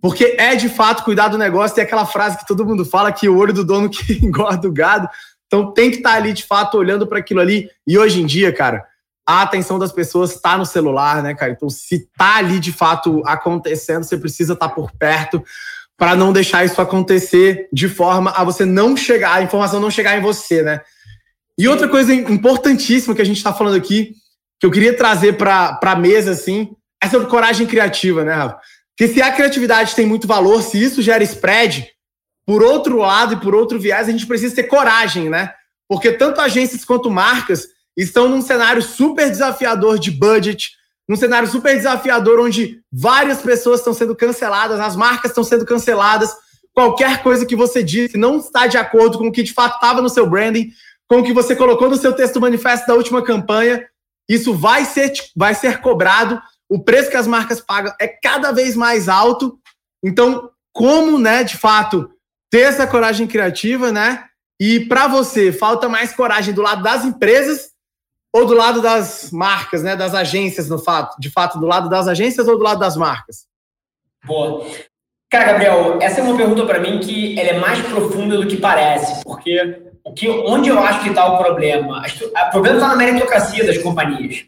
[0.00, 3.28] porque é de fato cuidar do negócio, tem aquela frase que todo mundo fala que
[3.28, 5.08] o olho do dono que engorda o gado.
[5.46, 7.68] Então tem que estar tá ali de fato olhando para aquilo ali.
[7.86, 8.84] E hoje em dia, cara,
[9.26, 11.52] a atenção das pessoas está no celular, né, cara?
[11.52, 15.42] Então se tá ali de fato acontecendo, você precisa estar tá por perto
[15.96, 20.16] para não deixar isso acontecer de forma a você não chegar, a informação não chegar
[20.16, 20.80] em você, né?
[21.58, 24.14] E outra coisa importantíssima que a gente está falando aqui,
[24.58, 26.70] que eu queria trazer para a mesa, assim,
[27.02, 28.58] é sobre coragem criativa, né, Rafa?
[29.00, 31.88] Que se a criatividade tem muito valor, se isso gera spread,
[32.44, 35.54] por outro lado e por outro viés, a gente precisa ter coragem, né?
[35.88, 40.72] Porque tanto agências quanto marcas estão num cenário super desafiador de budget,
[41.08, 46.36] num cenário super desafiador onde várias pessoas estão sendo canceladas, as marcas estão sendo canceladas.
[46.74, 50.02] Qualquer coisa que você disse não está de acordo com o que de fato estava
[50.02, 50.72] no seu branding,
[51.08, 53.82] com o que você colocou no seu texto manifesto da última campanha,
[54.28, 56.38] isso vai ser, vai ser cobrado
[56.70, 59.58] o preço que as marcas pagam é cada vez mais alto.
[60.02, 62.08] Então, como, né, de fato,
[62.48, 64.24] ter essa coragem criativa, né?
[64.58, 67.70] E para você, falta mais coragem do lado das empresas
[68.32, 72.06] ou do lado das marcas, né, das agências, no fato, de fato, do lado das
[72.06, 73.46] agências ou do lado das marcas?
[74.24, 74.64] Boa.
[75.28, 78.56] Cara, Gabriel, essa é uma pergunta para mim que ela é mais profunda do que
[78.56, 82.02] parece, porque o que, onde eu acho que está o problema?
[82.04, 84.44] O problema está na meritocracia das companhias.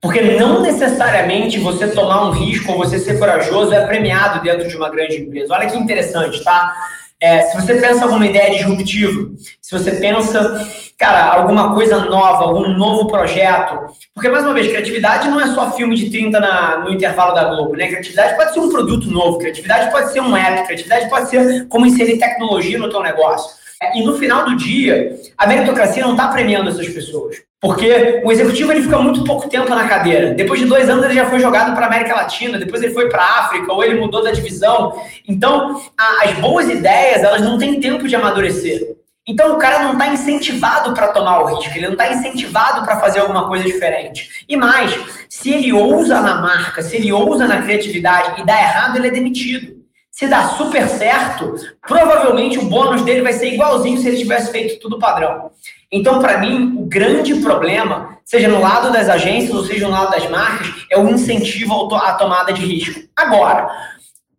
[0.00, 4.76] Porque não necessariamente você tomar um risco ou você ser corajoso é premiado dentro de
[4.76, 5.52] uma grande empresa.
[5.52, 6.74] Olha que interessante, tá?
[7.20, 10.64] É, se você pensa alguma ideia disruptiva, se você pensa,
[10.96, 15.72] cara, alguma coisa nova, algum novo projeto, porque, mais uma vez, criatividade não é só
[15.72, 17.88] filme de 30 na, no intervalo da Globo, né?
[17.88, 21.86] Criatividade pode ser um produto novo, criatividade pode ser um app, criatividade pode ser como
[21.86, 23.50] inserir tecnologia no teu negócio.
[23.94, 27.47] E no final do dia, a meritocracia não está premiando essas pessoas.
[27.60, 30.32] Porque o executivo ele fica muito pouco tempo na cadeira.
[30.32, 33.08] Depois de dois anos ele já foi jogado para a América Latina, depois ele foi
[33.08, 34.94] para a África, ou ele mudou da divisão.
[35.26, 38.96] Então, a, as boas ideias, elas não têm tempo de amadurecer.
[39.26, 42.98] Então, o cara não está incentivado para tomar o risco, ele não está incentivado para
[43.00, 44.46] fazer alguma coisa diferente.
[44.48, 44.96] E mais,
[45.28, 49.10] se ele ousa na marca, se ele ousa na criatividade e dá errado, ele é
[49.10, 49.76] demitido.
[50.10, 51.54] Se dá super certo,
[51.86, 55.50] provavelmente o bônus dele vai ser igualzinho se ele tivesse feito tudo padrão.
[55.90, 60.10] Então, para mim, o grande problema, seja no lado das agências ou seja no lado
[60.10, 63.00] das marcas, é o incentivo à tomada de risco.
[63.16, 63.70] Agora,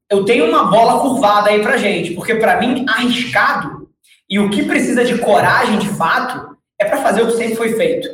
[0.10, 3.90] eu tenho uma bola curvada aí para gente, porque para mim, arriscado
[4.30, 7.74] e o que precisa de coragem de fato é para fazer o que sempre foi
[7.74, 8.08] feito.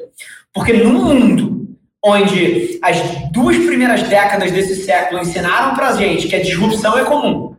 [0.54, 1.68] Porque no mundo
[2.04, 2.98] onde as
[3.32, 7.55] duas primeiras décadas desse século ensinaram para gente que a disrupção é comum,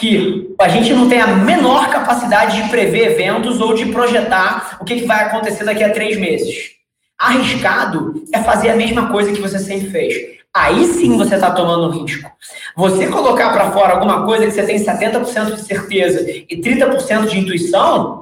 [0.00, 4.84] que a gente não tem a menor capacidade de prever eventos ou de projetar o
[4.84, 6.70] que, vai acontecer daqui a três meses.
[7.18, 10.40] Arriscado é fazer a mesma coisa que você sempre fez.
[10.54, 12.28] Aí sim você está tomando risco.
[12.74, 17.38] Você colocar para fora alguma coisa que você tem 70% de certeza e 30% de
[17.38, 18.19] intuição,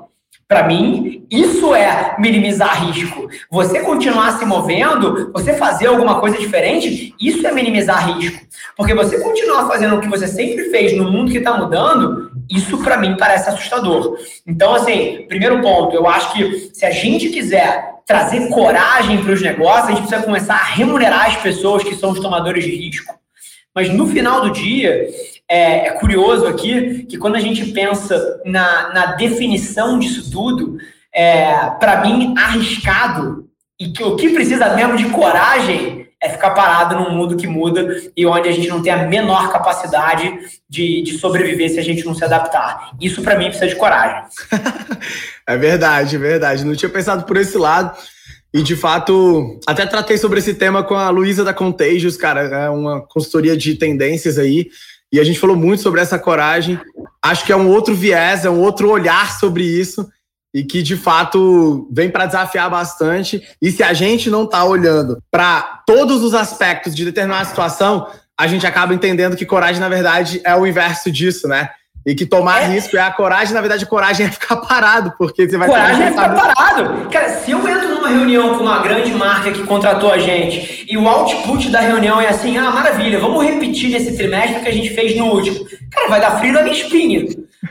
[0.49, 3.29] para mim, isso é minimizar risco.
[3.51, 8.47] Você continuar se movendo, você fazer alguma coisa diferente, isso é minimizar risco.
[8.75, 12.79] Porque você continuar fazendo o que você sempre fez no mundo que está mudando, isso
[12.79, 14.17] para mim parece assustador.
[14.47, 19.43] Então, assim, primeiro ponto, eu acho que se a gente quiser trazer coragem para os
[19.43, 23.15] negócios, a gente precisa começar a remunerar as pessoas que são os tomadores de risco.
[23.75, 25.09] Mas no final do dia,
[25.49, 30.79] é, é curioso aqui que quando a gente pensa na, na definição disso tudo,
[31.15, 36.97] é, para mim, arriscado e que o que precisa mesmo de coragem é ficar parado
[36.97, 40.37] num mundo que muda e onde a gente não tem a menor capacidade
[40.69, 42.91] de, de sobreviver se a gente não se adaptar.
[43.01, 44.25] Isso, para mim, precisa de coragem.
[45.47, 46.65] é verdade, é verdade.
[46.65, 47.97] Não tinha pensado por esse lado.
[48.53, 52.71] E de fato, até tratei sobre esse tema com a Luísa da Contagious, cara, é
[52.71, 54.69] uma consultoria de tendências aí.
[55.13, 56.79] E a gente falou muito sobre essa coragem.
[57.23, 60.09] Acho que é um outro viés, é um outro olhar sobre isso
[60.53, 63.43] e que de fato vem para desafiar bastante.
[63.61, 68.47] E se a gente não está olhando para todos os aspectos de determinada situação, a
[68.47, 71.71] gente acaba entendendo que coragem, na verdade, é o inverso disso, né?
[72.09, 72.67] E que tomar é.
[72.69, 76.11] risco é a coragem, na verdade, coragem é ficar parado, porque você vai Coragem é
[76.11, 77.11] ficar parado.
[77.11, 80.97] Cara, se eu entro numa reunião com uma grande marca que contratou a gente e
[80.97, 84.89] o output da reunião é assim, ah, maravilha, vamos repetir nesse trimestre que a gente
[84.95, 85.67] fez no último.
[85.91, 87.27] Cara, vai dar frio na minha espinha.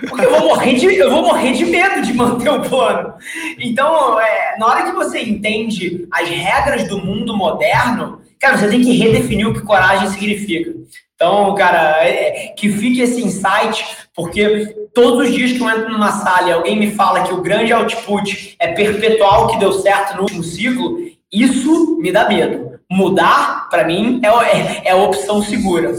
[0.07, 3.15] Porque eu vou morrer de, eu vou morrer de medo de manter o plano.
[3.57, 8.81] Então, é, na hora que você entende as regras do mundo moderno, cara, você tem
[8.81, 10.75] que redefinir o que coragem significa.
[11.17, 13.83] Então, cara, é, é, que fique esse insight,
[14.15, 17.41] porque todos os dias que eu entro numa sala e alguém me fala que o
[17.41, 20.99] grande output é perpetuar o que deu certo no último ciclo,
[21.33, 22.79] isso me dá medo.
[22.89, 25.95] Mudar, para mim, é, é, é a opção segura.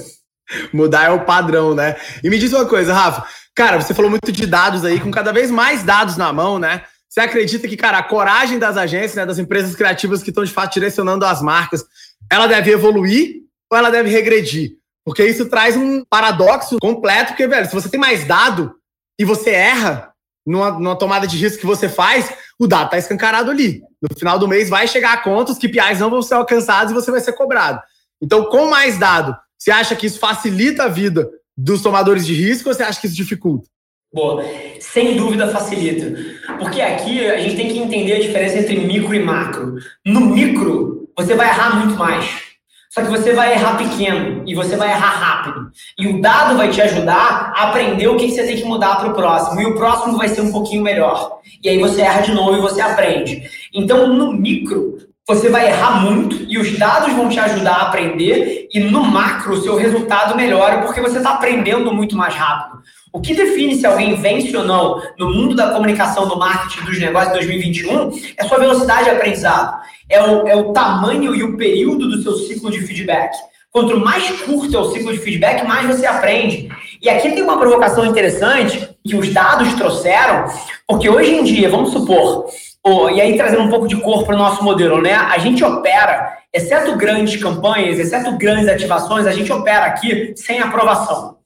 [0.73, 1.97] Mudar é o padrão, né?
[2.23, 3.27] E me diz uma coisa, Rafa.
[3.57, 6.83] Cara, você falou muito de dados aí, com cada vez mais dados na mão, né?
[7.09, 10.53] Você acredita que, cara, a coragem das agências, né, das empresas criativas que estão de
[10.53, 11.85] fato direcionando as marcas,
[12.31, 14.78] ela deve evoluir ou ela deve regredir?
[15.09, 18.75] Porque isso traz um paradoxo completo, porque, velho, se você tem mais dado
[19.19, 20.13] e você erra
[20.47, 23.81] numa, numa tomada de risco que você faz, o dado tá escancarado ali.
[24.03, 26.95] No final do mês vai chegar a conta, os KPIs não vão ser alcançados e
[26.95, 27.81] você vai ser cobrado.
[28.21, 32.69] Então, com mais dado, você acha que isso facilita a vida dos tomadores de risco
[32.69, 33.67] ou você acha que isso dificulta?
[34.13, 34.45] Boa,
[34.79, 36.15] sem dúvida facilita.
[36.59, 39.77] Porque aqui a gente tem que entender a diferença entre micro e macro.
[40.05, 42.48] No micro, você vai errar muito mais.
[42.91, 45.71] Só que você vai errar pequeno e você vai errar rápido.
[45.99, 49.11] E o dado vai te ajudar a aprender o que você tem que mudar para
[49.11, 49.61] o próximo.
[49.61, 51.39] E o próximo vai ser um pouquinho melhor.
[51.63, 53.43] E aí você erra de novo e você aprende.
[53.75, 54.97] Então, no micro,
[55.27, 58.67] você vai errar muito e os dados vão te ajudar a aprender.
[58.73, 62.79] E no macro, o seu resultado melhora porque você está aprendendo muito mais rápido.
[63.13, 66.99] O que define se alguém vence ou não no mundo da comunicação, do marketing, dos
[66.99, 71.57] negócios de 2021 é sua velocidade de aprendizado é o, é o tamanho e o
[71.57, 73.31] período do seu ciclo de feedback.
[73.71, 76.69] Quanto mais curto é o ciclo de feedback, mais você aprende.
[77.03, 80.47] E aqui tem uma provocação interessante que os dados trouxeram,
[80.87, 82.47] porque hoje em dia, vamos supor,
[82.85, 85.15] oh, e aí trazendo um pouco de cor para o nosso modelo, né?
[85.15, 91.38] A gente opera exceto grandes campanhas, exceto grandes ativações, a gente opera aqui sem aprovação.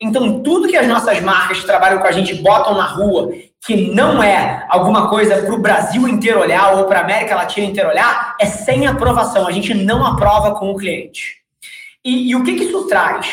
[0.00, 3.30] Então, tudo que as nossas marcas que trabalham com a gente botam na rua,
[3.64, 7.66] que não é alguma coisa para o Brasil inteiro olhar ou para a América Latina
[7.66, 9.46] inteiro olhar, é sem aprovação.
[9.46, 11.36] A gente não aprova com o cliente.
[12.04, 13.26] E, e o que, que isso traz?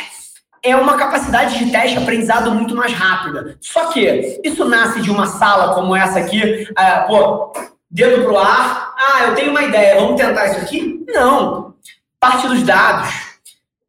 [0.63, 3.57] É uma capacidade de teste aprendizado muito mais rápida.
[3.59, 7.51] Só que isso nasce de uma sala como essa aqui, uh, pô,
[7.91, 11.03] dedo pro ar, ah, eu tenho uma ideia, vamos tentar isso aqui?
[11.09, 11.75] Não.
[12.21, 13.22] Parte dos dados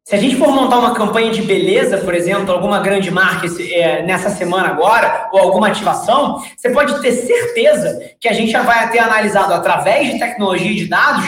[0.07, 4.03] se a gente for montar uma campanha de beleza, por exemplo, alguma grande marca é,
[4.03, 8.91] nessa semana agora, ou alguma ativação, você pode ter certeza que a gente já vai
[8.91, 11.25] ter analisado através de tecnologia de dados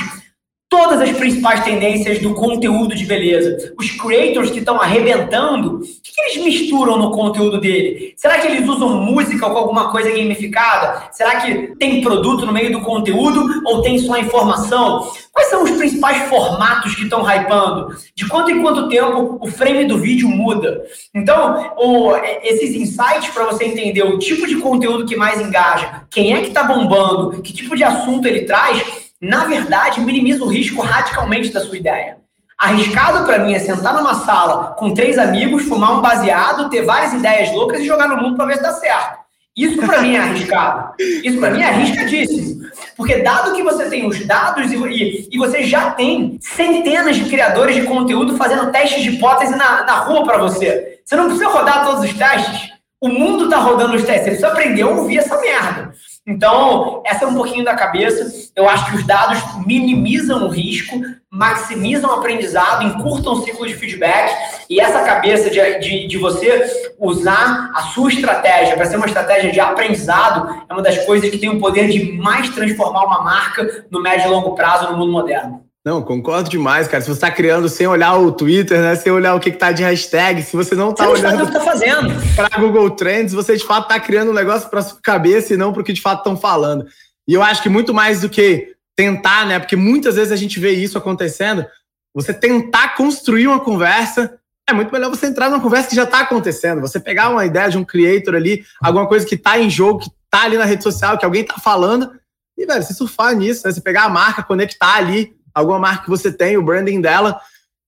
[0.69, 3.73] todas as principais tendências do conteúdo de beleza.
[3.77, 8.13] Os creators que estão arrebentando, o que, que, eles misturam no conteúdo dele?
[8.17, 11.07] Será que eles usam música com alguma coisa gamificada?
[11.11, 15.09] Será que tem produto no meio do conteúdo ou tem só informação?
[15.31, 17.95] Quais são os principais formatos que estão hypando?
[18.13, 20.83] De quanto em quanto tempo o frame do vídeo muda?
[21.15, 26.33] Então, o, esses insights para você entender o tipo de conteúdo que mais engaja, quem
[26.33, 30.81] é que está bombando, que tipo de assunto ele traz, na verdade, minimiza o risco
[30.81, 32.17] radicalmente da sua ideia.
[32.57, 37.13] Arriscado para mim é sentar numa sala com três amigos, fumar um baseado, ter várias
[37.13, 39.27] ideias loucas e jogar no mundo para ver se dá certo.
[39.55, 40.93] Isso para mim é arriscado.
[40.99, 42.61] Isso para mim é arriscadíssimo.
[42.95, 47.83] Porque dado que você tem os dados e, você já tem centenas de criadores de
[47.83, 50.99] conteúdo fazendo testes de hipótese na, na rua para você.
[51.03, 52.71] Você não precisa rodar todos os testes.
[53.01, 54.23] O mundo está rodando os testes.
[54.23, 55.91] Você precisa aprender a ouvir essa merda.
[56.27, 58.49] Então, essa é um pouquinho da cabeça.
[58.53, 60.99] Eu acho que os dados minimizam o risco,
[61.31, 64.29] maximizam o aprendizado, encurtam o ciclo de feedback.
[64.69, 69.53] E essa cabeça de, de, de você usar a sua estratégia para ser uma estratégia
[69.53, 73.85] de aprendizado é uma das coisas que tem o poder de mais transformar uma marca
[73.89, 75.66] no médio e longo prazo no mundo moderno.
[75.87, 76.99] Não, concordo demais, cara.
[76.99, 78.93] Se você está criando sem olhar o Twitter, né?
[78.97, 81.43] Sem olhar o que, está de hashtag, se você não está olhando.
[81.43, 82.09] o que tá fazendo.
[82.35, 85.71] Para Google Trends, você de fato está criando um negócio para sua cabeça e não
[85.71, 86.85] para o que de fato estão falando.
[87.25, 89.59] E eu acho que muito mais do que tentar, né?
[89.59, 91.65] Porque muitas vezes a gente vê isso acontecendo.
[92.13, 94.37] Você tentar construir uma conversa
[94.69, 96.81] é muito melhor você entrar numa conversa que já está acontecendo.
[96.81, 100.09] Você pegar uma ideia de um creator ali, alguma coisa que está em jogo, que
[100.25, 102.11] está ali na rede social, que alguém está falando,
[102.57, 103.71] e, velho, você surfar nisso, né?
[103.71, 107.39] Você pegar a marca, conectar ali alguma marca que você tem, o branding dela,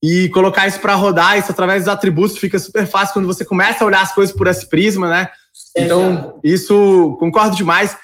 [0.03, 3.83] e colocar isso para rodar, isso através dos atributos fica super fácil quando você começa
[3.83, 5.29] a olhar as coisas por esse prisma, né?
[5.77, 7.95] Então, isso concordo demais.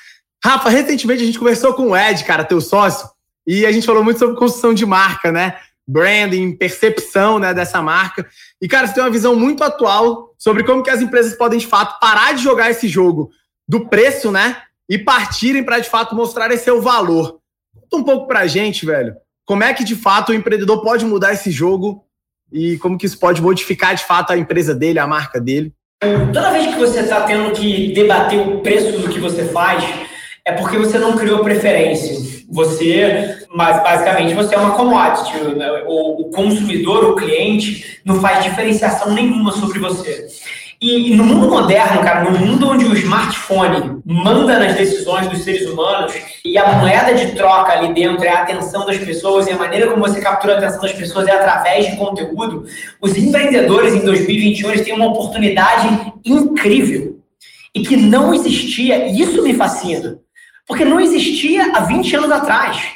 [0.43, 3.09] Rafa, recentemente a gente conversou com o Ed, cara, teu sócio,
[3.47, 5.57] e a gente falou muito sobre construção de marca, né?
[5.87, 8.27] Branding, percepção né, dessa marca.
[8.61, 11.67] E, cara, você tem uma visão muito atual sobre como que as empresas podem, de
[11.67, 13.29] fato, parar de jogar esse jogo
[13.67, 14.61] do preço, né?
[14.89, 17.39] E partirem para, de fato, mostrar esse seu valor.
[17.73, 21.33] Conta um pouco pra gente, velho como é que de fato o empreendedor pode mudar
[21.33, 22.03] esse jogo
[22.51, 25.73] e como que isso pode modificar de fato a empresa dele, a marca dele?
[26.33, 29.83] Toda vez que você está tendo que debater o preço do que você faz,
[30.43, 32.45] é porque você não criou preferência.
[32.49, 35.33] Você, mas basicamente, você é uma commodity.
[35.87, 40.27] O, consumidor, o cliente, não faz diferenciação nenhuma sobre você.
[40.81, 45.67] E, no mundo moderno, cara, no mundo onde o smartphone manda nas decisões dos seres
[45.69, 49.57] humanos e a moeda de troca ali dentro é a atenção das pessoas e a
[49.57, 52.65] maneira como você captura a atenção das pessoas é através de conteúdo,
[53.01, 57.19] os empreendedores em 2021 eles têm uma oportunidade incrível.
[57.73, 60.17] E que não existia, e isso me fascina,
[60.67, 62.94] porque não existia há 20 anos atrás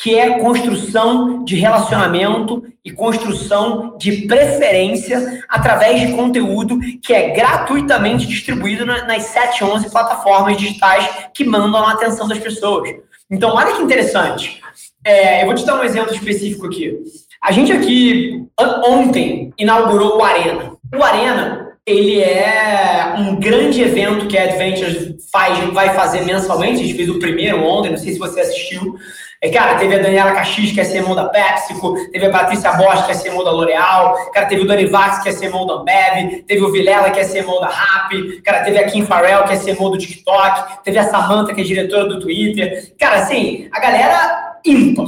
[0.00, 8.24] que é construção de relacionamento e construção de preferência através de conteúdo que é gratuitamente
[8.24, 12.94] distribuído nas 7, 11 plataformas digitais que mandam a atenção das pessoas.
[13.28, 14.60] Então, olha que interessante.
[15.04, 16.96] É, eu vou te dar um exemplo específico aqui.
[17.42, 18.46] A gente aqui,
[18.86, 20.76] ontem, inaugurou o Arena.
[20.96, 26.82] O Arena, ele é um grande evento que a Adventures faz, vai fazer mensalmente.
[26.82, 28.96] A gente fez o primeiro ontem, não sei se você assistiu.
[29.40, 33.06] É, cara, teve a Daniela Caxis, que é CMO da PepsiCo, teve a Patrícia Bosch,
[33.06, 36.42] que é CMO da L'Oreal, cara, teve o Dani Vax, que é CMO da Ambev,
[36.42, 39.56] teve o Vilela, que é CMO da Rappi, cara, teve a Kim Farrell, que é
[39.56, 42.92] CMO do TikTok, teve a Samantha, que é diretora do Twitter.
[42.98, 45.06] Cara, assim, a galera ímpar,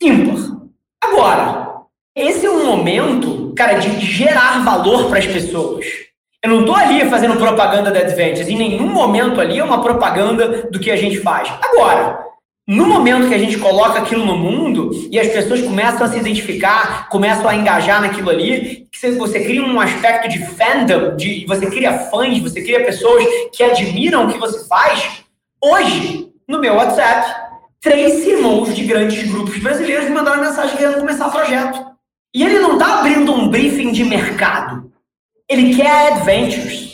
[0.00, 0.36] ímpar.
[1.02, 1.74] Agora,
[2.14, 5.84] esse é um momento, cara, de gerar valor para as pessoas.
[6.44, 8.46] Eu não estou ali fazendo propaganda da Adventures.
[8.46, 11.50] Em nenhum momento ali é uma propaganda do que a gente faz.
[11.60, 12.24] Agora,
[12.66, 16.18] no momento que a gente coloca aquilo no mundo e as pessoas começam a se
[16.18, 18.88] identificar, começam a engajar naquilo ali,
[19.18, 24.24] você cria um aspecto de fandom, de, você cria fãs, você cria pessoas que admiram
[24.24, 25.24] o que você faz.
[25.62, 27.34] Hoje, no meu WhatsApp,
[27.82, 31.84] três irmãos de grandes grupos brasileiros me mandaram mensagem querendo começar o projeto.
[32.34, 34.90] E ele não está abrindo um briefing de mercado.
[35.48, 36.93] Ele quer adventures.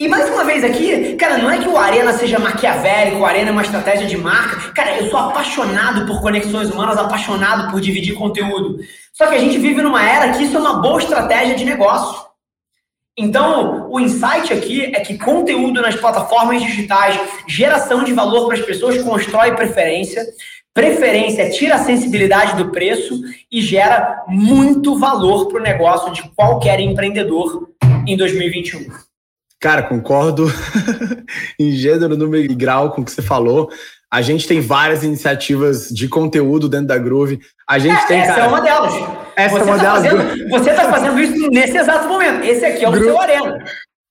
[0.00, 3.50] E mais uma vez aqui, cara, não é que o Arena seja maquiavélico, o Arena
[3.50, 4.72] é uma estratégia de marca.
[4.72, 8.78] Cara, eu sou apaixonado por conexões humanas, apaixonado por dividir conteúdo.
[9.12, 12.18] Só que a gente vive numa era que isso é uma boa estratégia de negócio.
[13.14, 18.64] Então, o insight aqui é que conteúdo nas plataformas digitais, geração de valor para as
[18.64, 20.24] pessoas, constrói preferência.
[20.72, 23.20] Preferência tira a sensibilidade do preço
[23.52, 27.68] e gera muito valor para o negócio de qualquer empreendedor
[28.06, 29.09] em 2021.
[29.60, 30.46] Cara, concordo
[31.60, 33.70] em gênero, número e grau com o que você falou.
[34.10, 37.40] A gente tem várias iniciativas de conteúdo dentro da Groove.
[37.68, 38.94] A gente é, tem, essa cara, é uma delas.
[39.36, 40.22] Essa você é uma tá delas.
[40.22, 42.42] Fazendo, você está fazendo isso nesse exato momento.
[42.42, 43.64] Esse aqui é o Groove, seu arena.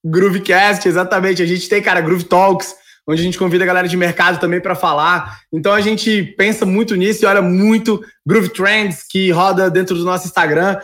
[0.06, 1.42] Groovecast, exatamente.
[1.42, 2.76] A gente tem, cara, Groove Talks,
[3.08, 5.40] onde a gente convida a galera de mercado também para falar.
[5.52, 10.06] Então a gente pensa muito nisso e olha muito Groove Trends que roda dentro do
[10.06, 10.78] nosso Instagram.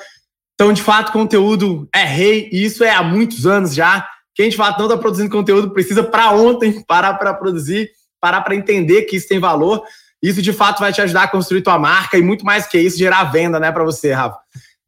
[0.55, 4.07] Então, de fato, conteúdo é rei, e isso é há muitos anos já.
[4.35, 7.89] Quem de fato não está produzindo conteúdo precisa para ontem parar para produzir
[8.25, 9.83] parar para entender que isso tem valor.
[10.21, 12.97] Isso de fato vai te ajudar a construir tua marca e muito mais que isso,
[12.97, 14.39] gerar venda, né, para você, Rafa.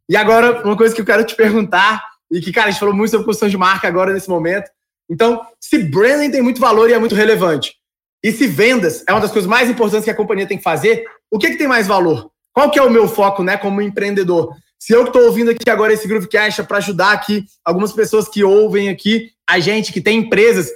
[0.10, 2.95] E agora, uma coisa que eu quero te perguntar, e que, cara, a gente falou
[2.95, 4.70] muito sobre construção de marca agora nesse momento.
[5.08, 7.76] Então, se branding tem muito valor e é muito relevante,
[8.24, 11.06] e se vendas é uma das coisas mais importantes que a companhia tem que fazer,
[11.30, 12.32] o que, que tem mais valor?
[12.52, 14.56] Qual que é o meu foco, né, como empreendedor?
[14.80, 18.43] Se eu estou ouvindo aqui agora esse Groovecast é para ajudar aqui algumas pessoas que
[18.43, 20.70] ouvem aqui, a gente que tem empresas,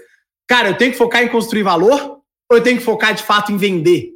[0.47, 2.19] cara, eu tenho que focar em construir valor
[2.49, 4.11] ou eu tenho que focar de fato em vender?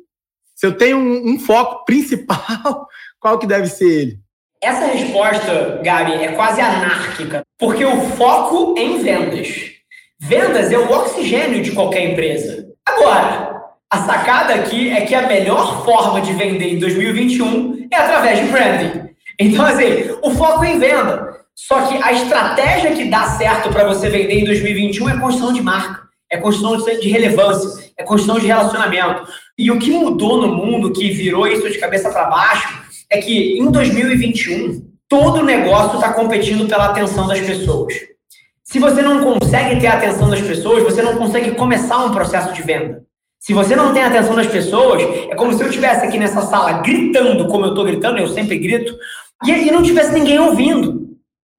[0.56, 2.88] Se eu tenho um, um foco principal,
[3.20, 4.20] qual que deve ser ele?
[4.62, 9.72] Essa resposta, Gabi, é quase anárquica, porque o foco é em vendas.
[10.20, 12.66] Vendas é o oxigênio de qualquer empresa.
[12.86, 18.40] Agora, a sacada aqui é que a melhor forma de vender em 2021 é através
[18.40, 19.10] de branding.
[19.40, 21.45] Então, assim, o foco é em venda.
[21.56, 25.62] Só que a estratégia que dá certo para você vender em 2021 é construção de
[25.62, 29.28] marca é construção de relevância, é construção de relacionamento.
[29.58, 33.58] E o que mudou no mundo, que virou isso de cabeça para baixo, é que
[33.58, 37.94] em 2021, todo negócio está competindo pela atenção das pessoas.
[38.64, 42.52] Se você não consegue ter a atenção das pessoas, você não consegue começar um processo
[42.54, 43.04] de venda.
[43.40, 46.42] Se você não tem a atenção das pessoas, é como se eu estivesse aqui nessa
[46.42, 48.98] sala gritando como eu estou gritando, eu sempre grito,
[49.46, 51.15] e, e não tivesse ninguém ouvindo.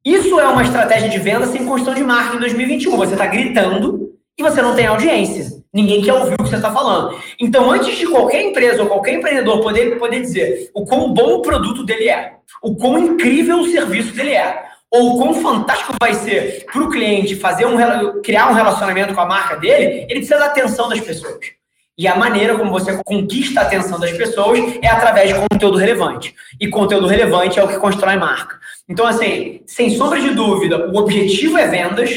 [0.06, 2.96] Isso é uma estratégia de venda sem construção de marca em 2021.
[2.96, 5.46] Você está gritando e você não tem audiência.
[5.74, 7.18] Ninguém quer ouvir o que você está falando.
[7.40, 11.42] Então, antes de qualquer empresa ou qualquer empreendedor poder, poder dizer o quão bom o
[11.42, 16.14] produto dele é, o quão incrível o serviço dele é, ou o quão fantástico vai
[16.14, 17.76] ser para o cliente fazer um,
[18.22, 21.56] criar um relacionamento com a marca dele, ele precisa da atenção das pessoas.
[21.98, 26.34] E a maneira como você conquista a atenção das pessoas é através de conteúdo relevante.
[26.60, 28.60] E conteúdo relevante é o que constrói marca.
[28.88, 32.10] Então, assim, sem sombra de dúvida, o objetivo é vendas,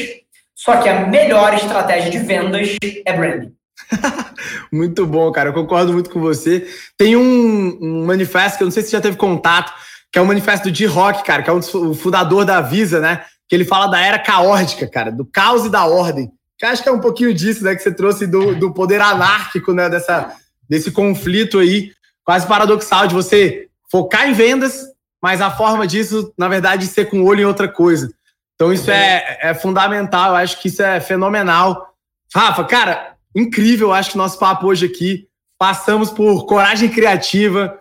[0.54, 3.52] só que a melhor estratégia de vendas é branding.
[4.72, 5.48] muito bom, cara.
[5.48, 6.66] Eu concordo muito com você.
[6.96, 9.72] Tem um, um, manifesto que eu não sei se já teve contato,
[10.12, 13.00] que é o um manifesto do G-Rock, cara, que é um, o fundador da Visa,
[13.00, 13.24] né?
[13.48, 16.30] Que ele fala da era caórdica, cara, do caos e da ordem.
[16.58, 17.74] Que acho que é um pouquinho disso, né?
[17.74, 19.88] Que você trouxe do, do poder anárquico, né?
[19.88, 20.34] Dessa,
[20.68, 21.90] desse conflito aí,
[22.24, 24.84] quase paradoxal de você focar em vendas,
[25.22, 28.12] mas a forma disso, na verdade, ser com o olho em outra coisa.
[28.54, 31.94] Então isso é, é fundamental, eu acho que isso é fenomenal.
[32.34, 35.26] Rafa, cara, incrível, eu acho que nosso papo hoje aqui.
[35.58, 37.78] Passamos por coragem criativa,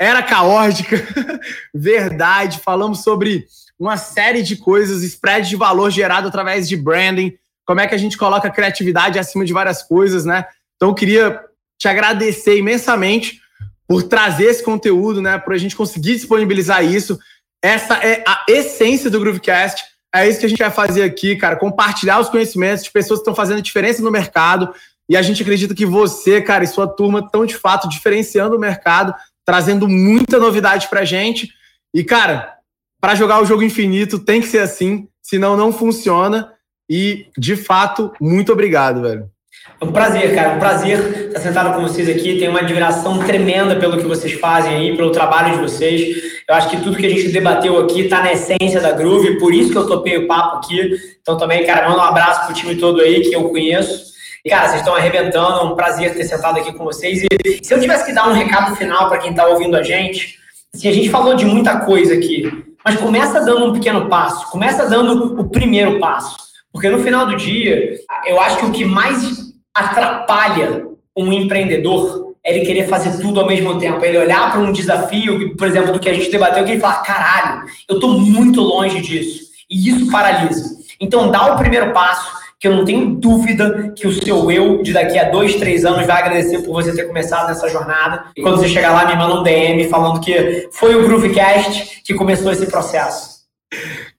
[0.00, 0.96] era caótica,
[1.74, 3.46] verdade, falamos sobre
[3.78, 7.98] uma série de coisas, spread de valor gerado através de branding, como é que a
[7.98, 10.46] gente coloca a criatividade acima de várias coisas, né?
[10.76, 11.40] Então eu queria
[11.78, 13.40] te agradecer imensamente
[13.86, 15.38] por trazer esse conteúdo, né?
[15.38, 17.18] Por a gente conseguir disponibilizar isso.
[17.62, 19.84] Essa é a essência do Groovecast
[20.14, 23.22] é isso que a gente vai fazer aqui, cara, compartilhar os conhecimentos de pessoas que
[23.22, 24.72] estão fazendo diferença no mercado.
[25.08, 28.60] E a gente acredita que você, cara, e sua turma estão de fato diferenciando o
[28.60, 29.14] mercado,
[29.44, 31.50] trazendo muita novidade pra gente.
[31.94, 32.54] E, cara,
[33.00, 36.52] para jogar o jogo infinito tem que ser assim, senão não funciona.
[36.90, 39.30] E, de fato, muito obrigado, velho.
[39.78, 40.54] É um prazer, cara.
[40.54, 42.38] Um prazer estar sentado com vocês aqui.
[42.38, 46.16] Tenho uma admiração tremenda pelo que vocês fazem aí, pelo trabalho de vocês.
[46.48, 49.52] Eu acho que tudo que a gente debateu aqui está na essência da Groove, por
[49.52, 50.96] isso que eu topei o papo aqui.
[51.20, 54.06] Então, também, cara, manda um abraço pro time todo aí que eu conheço.
[54.42, 55.60] E, cara, vocês estão arrebentando.
[55.60, 57.22] É um prazer ter sentado aqui com vocês.
[57.22, 60.38] E se eu tivesse que dar um recado final para quem está ouvindo a gente,
[60.74, 62.50] assim, a gente falou de muita coisa aqui,
[62.82, 66.36] mas começa dando um pequeno passo, começa dando o primeiro passo.
[66.72, 69.45] Porque no final do dia, eu acho que o que mais
[69.76, 74.04] atrapalha um empreendedor ele querer fazer tudo ao mesmo tempo.
[74.04, 77.02] Ele olhar para um desafio, por exemplo, do que a gente debateu, que ele fala:
[77.02, 79.46] caralho, eu estou muito longe disso.
[79.68, 80.76] E isso paralisa.
[81.00, 84.92] Então, dá o primeiro passo, que eu não tenho dúvida que o seu eu de
[84.92, 88.26] daqui a dois, três anos vai agradecer por você ter começado nessa jornada.
[88.36, 92.14] E quando você chegar lá, me manda um DM falando que foi o Groovecast que
[92.14, 93.36] começou esse processo.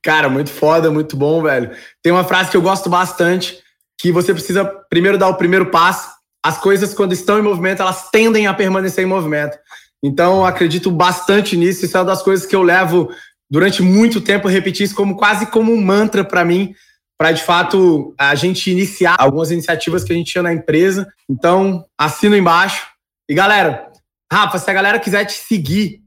[0.04, 1.72] Cara, muito foda, muito bom, velho.
[2.04, 3.58] Tem uma frase que eu gosto bastante,
[3.98, 6.10] que você precisa primeiro dar o primeiro passo.
[6.44, 9.58] As coisas, quando estão em movimento, elas tendem a permanecer em movimento.
[10.04, 11.86] Então, acredito bastante nisso.
[11.86, 13.10] Isso é uma das coisas que eu levo
[13.50, 16.74] durante muito tempo, repetir isso como quase como um mantra para mim,
[17.18, 21.08] para de fato a gente iniciar algumas iniciativas que a gente tinha na empresa.
[21.30, 22.86] Então, assina embaixo.
[23.28, 23.92] E galera,
[24.32, 26.02] Rafa, se a galera quiser te seguir,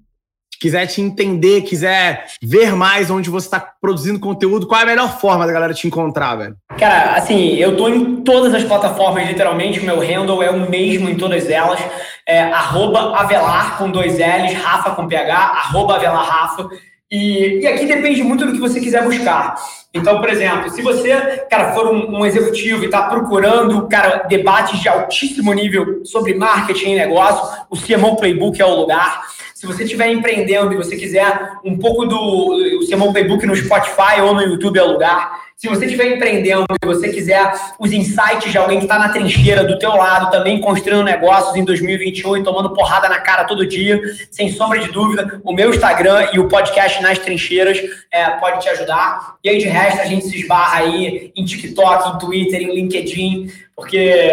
[0.60, 5.18] quiser te entender, quiser ver mais onde você está produzindo conteúdo, qual é a melhor
[5.18, 6.56] forma da galera te encontrar, velho?
[6.78, 11.16] Cara, assim, eu tô em todas as plataformas, literalmente, meu handle é o mesmo em
[11.16, 11.80] todas elas,
[12.28, 16.68] é Avelar com dois L's, Rafa com PH, arroba Avelar Rafa.
[17.10, 19.56] E, e aqui depende muito do que você quiser buscar.
[19.92, 24.78] Então, por exemplo, se você, cara, for um, um executivo e está procurando, cara, debates
[24.78, 29.22] de altíssimo nível sobre marketing e negócio, o CMO Playbook é o lugar.
[29.60, 34.18] Se você estiver empreendendo e você quiser um pouco do o CMO Playbook no Spotify
[34.22, 35.49] ou no YouTube é lugar.
[35.60, 39.62] Se você estiver empreendendo e você quiser os insights de alguém que está na trincheira
[39.62, 44.00] do teu lado, também construindo negócios em 2021 e tomando porrada na cara todo dia,
[44.30, 47.78] sem sombra de dúvida, o meu Instagram e o podcast Nas Trincheiras
[48.10, 49.34] é, pode te ajudar.
[49.44, 53.52] E aí, de resto, a gente se esbarra aí em TikTok, em Twitter, em LinkedIn,
[53.76, 54.32] porque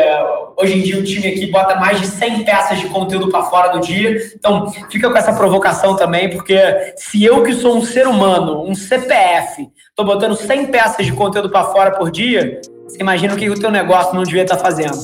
[0.56, 3.68] hoje em dia o time aqui bota mais de 100 peças de conteúdo para fora
[3.74, 4.32] do dia.
[4.34, 6.58] Então, fica com essa provocação também, porque
[6.96, 9.68] se eu que sou um ser humano, um CPF,
[9.98, 13.60] tô botando 100 peças de conteúdo para fora por dia, você imagina o que o
[13.60, 14.96] teu negócio não devia estar tá fazendo.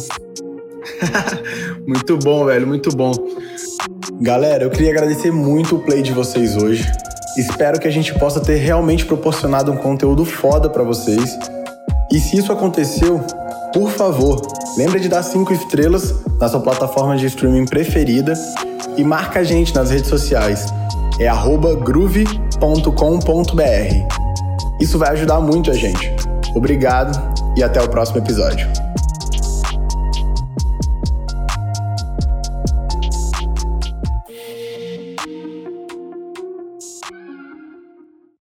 [1.87, 3.11] muito bom, velho, muito bom.
[4.21, 6.85] Galera, eu queria agradecer muito o play de vocês hoje.
[7.35, 11.39] Espero que a gente possa ter realmente proporcionado um conteúdo foda para vocês.
[12.11, 13.19] E se isso aconteceu,
[13.73, 14.39] por favor,
[14.77, 18.35] lembre de dar cinco estrelas na sua plataforma de streaming preferida
[18.95, 20.67] e marca a gente nas redes sociais.
[21.19, 21.27] É
[21.83, 22.23] groove.com.br.
[24.83, 26.13] Isso vai ajudar muito a gente.
[26.53, 27.17] Obrigado
[27.55, 28.67] e até o próximo episódio.